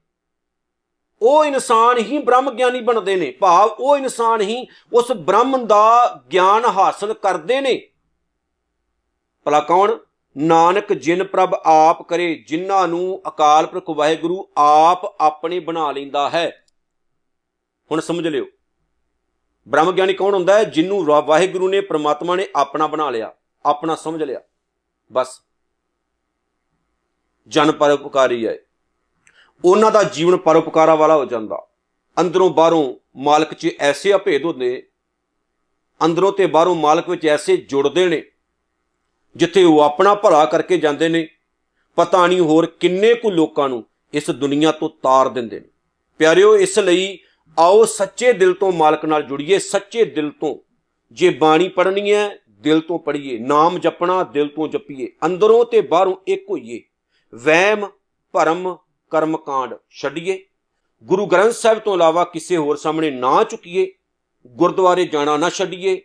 ਉਹ 1.21 1.45
ਇਨਸਾਨ 1.45 1.97
ਹੀ 1.97 2.17
ਬ੍ਰਹਮ 2.17 2.51
ਗਿਆਨੀ 2.51 2.81
ਬਣਦੇ 2.81 3.15
ਨੇ। 3.15 3.31
ਭਾਵ 3.31 3.69
ਉਹ 3.69 3.97
ਇਨਸਾਨ 3.97 4.41
ਹੀ 4.41 4.67
ਉਸ 4.93 5.11
ਬ੍ਰਹਮ 5.11 5.65
ਦਾ 5.65 6.21
ਗਿਆਨ 6.33 6.65
ਹਾਸਲ 6.65 7.13
ਕਰਦੇ 7.13 7.61
ਨੇ। 7.61 7.89
ਭਲਾ 9.43 9.59
ਕੌਣ? 9.59 9.97
ਨਾਨਕ 10.37 10.93
ਜਿਨ 10.93 11.23
ਪ੍ਰਭ 11.23 11.53
ਆਪ 11.65 12.01
ਕਰੇ, 12.01 12.35
ਜਿਨ੍ਹਾਂ 12.47 12.87
ਨੂੰ 12.87 13.21
ਅਕਾਲ 13.27 13.65
ਪੁਰਖ 13.65 13.89
ਵਾਹਿਗੁਰੂ 13.89 14.49
ਆਪ 14.57 15.21
ਆਪਣੇ 15.21 15.59
ਬਣਾ 15.59 15.91
ਲੈਂਦਾ 15.91 16.29
ਹੈ। 16.29 16.65
ਹੁਣ 17.91 17.99
ਸਮਝ 17.99 18.27
ਲਿਓ 18.27 18.45
ਬ੍ਰਹਮ 19.67 19.91
ਗਿਆਨੀ 19.91 20.13
ਕੌਣ 20.13 20.33
ਹੁੰਦਾ 20.33 20.53
ਹੈ? 20.53 20.63
ਜਿਨੂੰ 20.63 21.05
ਵਾਹਿਗੁਰੂ 21.05 21.69
ਨੇ 21.69 21.81
ਪ੍ਰਮਾਤਮਾ 21.81 22.35
ਨੇ 22.35 22.47
ਆਪਣਾ 22.55 22.87
ਬਣਾ 22.87 23.09
ਲਿਆ, 23.09 23.33
ਆਪਣਾ 23.65 23.95
ਸਮਝ 23.95 24.23
ਲਿਆ। 24.23 24.41
ਬਸ। 25.11 25.41
ਜਨ 27.47 27.71
ਪਰਉਪਕਾਰੀ 27.71 28.47
ਹੈ। 28.47 28.57
ਉਹਨਾਂ 29.65 29.91
ਦਾ 29.91 30.03
ਜੀਵਨ 30.03 30.37
ਪਰਉਪਕਾਰਾ 30.37 30.95
ਵਾਲਾ 30.95 31.15
ਹੋ 31.15 31.25
ਜਾਂਦਾ। 31.25 31.67
ਅੰਦਰੋਂ 32.19 32.49
ਬਾਹਰੋਂ 32.49 32.95
ਮਾਲਕ 33.15 33.53
'ਚ 33.53 33.69
ਐਸੇ 33.79 34.15
ਅਭੇਦ 34.15 34.45
ਹੁੰਦੇ 34.45 34.87
ਅੰਦਰੋਂ 36.05 36.31
ਤੇ 36.31 36.45
ਬਾਹਰੋਂ 36.45 36.75
ਮਾਲਕ 36.75 37.09
ਵਿੱਚ 37.09 37.25
ਐਸੇ 37.25 37.57
ਜੁੜਦੇ 37.57 38.07
ਨੇ, 38.07 38.23
ਜਿੱਥੇ 39.35 39.63
ਉਹ 39.63 39.79
ਆਪਣਾ 39.79 40.15
ਭਲਾ 40.15 40.45
ਕਰਕੇ 40.45 40.77
ਜਾਂਦੇ 40.77 41.09
ਨੇ। 41.09 41.27
ਪਤਾ 41.95 42.27
ਨਹੀਂ 42.27 42.39
ਹੋਰ 42.39 42.65
ਕਿੰਨੇ 42.65 43.13
ਕੁ 43.13 43.31
ਲੋਕਾਂ 43.31 43.69
ਨੂੰ 43.69 43.85
ਇਸ 44.13 44.29
ਦੁਨੀਆ 44.29 44.71
ਤੋਂ 44.71 44.89
ਤਾਰ 44.89 45.29
ਦਿੰਦੇ 45.29 45.59
ਨੇ। 45.59 45.67
ਪਿਆਰਿਓ, 46.17 46.57
ਇਸ 46.57 46.79
ਲਈ 46.79 47.19
ਆਓ 47.59 47.85
ਸੱਚੇ 47.85 48.33
ਦਿਲ 48.33 48.53
ਤੋਂ 48.53 48.71
ਮਾਲਕ 48.71 49.05
ਨਾਲ 49.05 49.23
ਜੁੜੀਏ, 49.23 49.59
ਸੱਚੇ 49.59 50.05
ਦਿਲ 50.05 50.29
ਤੋਂ। 50.29 50.55
ਜੇ 51.11 51.29
ਬਾਣੀ 51.29 51.69
ਪੜਨੀ 51.69 52.13
ਹੈ, 52.13 52.37
ਦਿਲ 52.49 52.79
ਤੋਂ 52.79 52.99
ਪੜੀਏ 52.99 53.39
ਨਾਮ 53.39 53.79
ਜਪਣਾ, 53.79 54.23
ਦਿਲ 54.23 54.47
ਤੋਂ 54.47 54.67
ਜਪੀਏ। 54.67 55.07
ਅੰਦਰੋਂ 55.25 55.65
ਤੇ 55.65 55.81
ਬਾਹਰੋਂ 55.81 56.15
ਇੱਕ 56.27 56.49
ਹੋਈਏ 56.49 56.81
ਵਹਿਮ, 57.35 57.87
ਭਰਮ, 58.31 58.77
ਕਰਮਕਾਂਡ 59.09 59.75
ਛੱਡੀਏ। 59.89 60.45
ਗੁਰੂ 61.03 61.25
ਗ੍ਰੰਥ 61.25 61.53
ਸਾਹਿਬ 61.53 61.79
ਤੋਂ 61.79 61.93
ਇਲਾਵਾ 61.93 62.23
ਕਿਸੇ 62.23 62.57
ਹੋਰ 62.57 62.75
ਸਾਹਮਣੇ 62.75 63.11
ਨਾ 63.11 63.43
ਚੁੱਕੀਏ 63.43 63.93
ਗੁਰਦੁਆਰੇ 64.47 65.05
ਜਾਣਾ 65.05 65.37
ਨਾ 65.37 65.49
ਛੱਡੀਏ। 65.49 66.01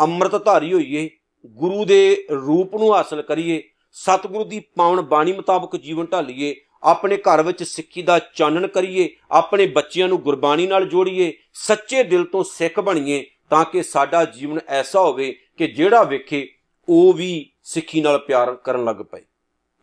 ਅੰਮ੍ਰਿਤ 0.00 0.44
ਧਾਰੀ 0.44 0.72
ਹੋਈਏ। 0.72 1.10
ਗੁਰੂ 1.46 1.84
ਦੇ 1.84 2.26
ਰੂਪ 2.30 2.76
ਨੂੰ 2.76 2.94
ਹਾਸਲ 2.94 3.22
ਕਰੀਏ। 3.22 3.62
ਸਤਿਗੁਰੂ 3.92 4.44
ਦੀ 4.44 4.60
ਪਾਵਨ 4.60 5.00
ਬਾਣੀ 5.00 5.32
ਮੁਤਾਬਕ 5.32 5.76
ਜੀਵਨ 5.76 6.06
ਢਾਲੀਏ। 6.06 6.54
ਆਪਣੇ 6.82 7.16
ਘਰ 7.16 7.42
ਵਿੱਚ 7.42 7.62
ਸਿੱਖੀ 7.62 8.02
ਦਾ 8.02 8.18
ਚਾਨਣ 8.18 8.66
ਕਰੀਏ, 8.66 9.16
ਆਪਣੇ 9.30 9.66
ਬੱਚਿਆਂ 9.66 10.08
ਨੂੰ 10.08 10.20
ਗੁਰਬਾਣੀ 10.20 10.66
ਨਾਲ 10.66 10.86
ਜੋੜੀਏ, 10.86 11.32
ਸੱਚੇ 11.54 12.02
ਦਿਲ 12.02 12.24
ਤੋਂ 12.24 12.44
ਸਿੱਖ 12.44 12.80
ਬਣੀਏ, 12.80 13.26
ਤਾਂ 13.50 13.64
ਕਿ 13.64 13.82
ਸਾਡਾ 13.82 14.24
ਜੀਵਨ 14.24 14.58
ਐਸਾ 14.68 15.00
ਹੋਵੇ 15.00 15.38
ਕਿ 15.56 15.66
ਜਿਹੜਾ 15.66 16.02
ਵੇਖੇ, 16.02 16.48
ਉਹ 16.88 17.12
ਵੀ 17.12 17.50
ਸਿੱਖੀ 17.62 18.00
ਨਾਲ 18.00 18.18
ਪਿਆਰ 18.18 18.54
ਕਰਨ 18.54 18.84
ਲੱਗ 18.84 18.96
ਪਏ। 18.96 19.22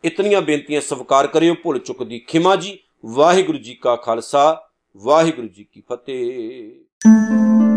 ਇਤਨੀਆਂ 0.04 0.42
ਬੇਨਤੀਆਂ 0.42 0.80
ਸਵੀਕਾਰ 0.80 1.26
ਕਰਿਓ, 1.26 1.54
ਭੁੱਲ 1.54 1.78
ਚੁੱਕ 1.78 2.02
ਦੀ 2.02 2.18
ਖਿਮਾ 2.18 2.56
ਜੀ। 2.56 2.78
ਵਾਹਿਗੁਰੂ 3.06 3.58
ਜੀ 3.58 3.74
ਕਾ 3.74 3.96
ਖਾਲਸਾ, 3.96 4.68
ਵਾਹਿਗੁਰੂ 4.96 5.48
ਜੀ 5.48 5.64
ਕੀ 5.64 5.82
ਫਤਿਹ। 5.92 7.67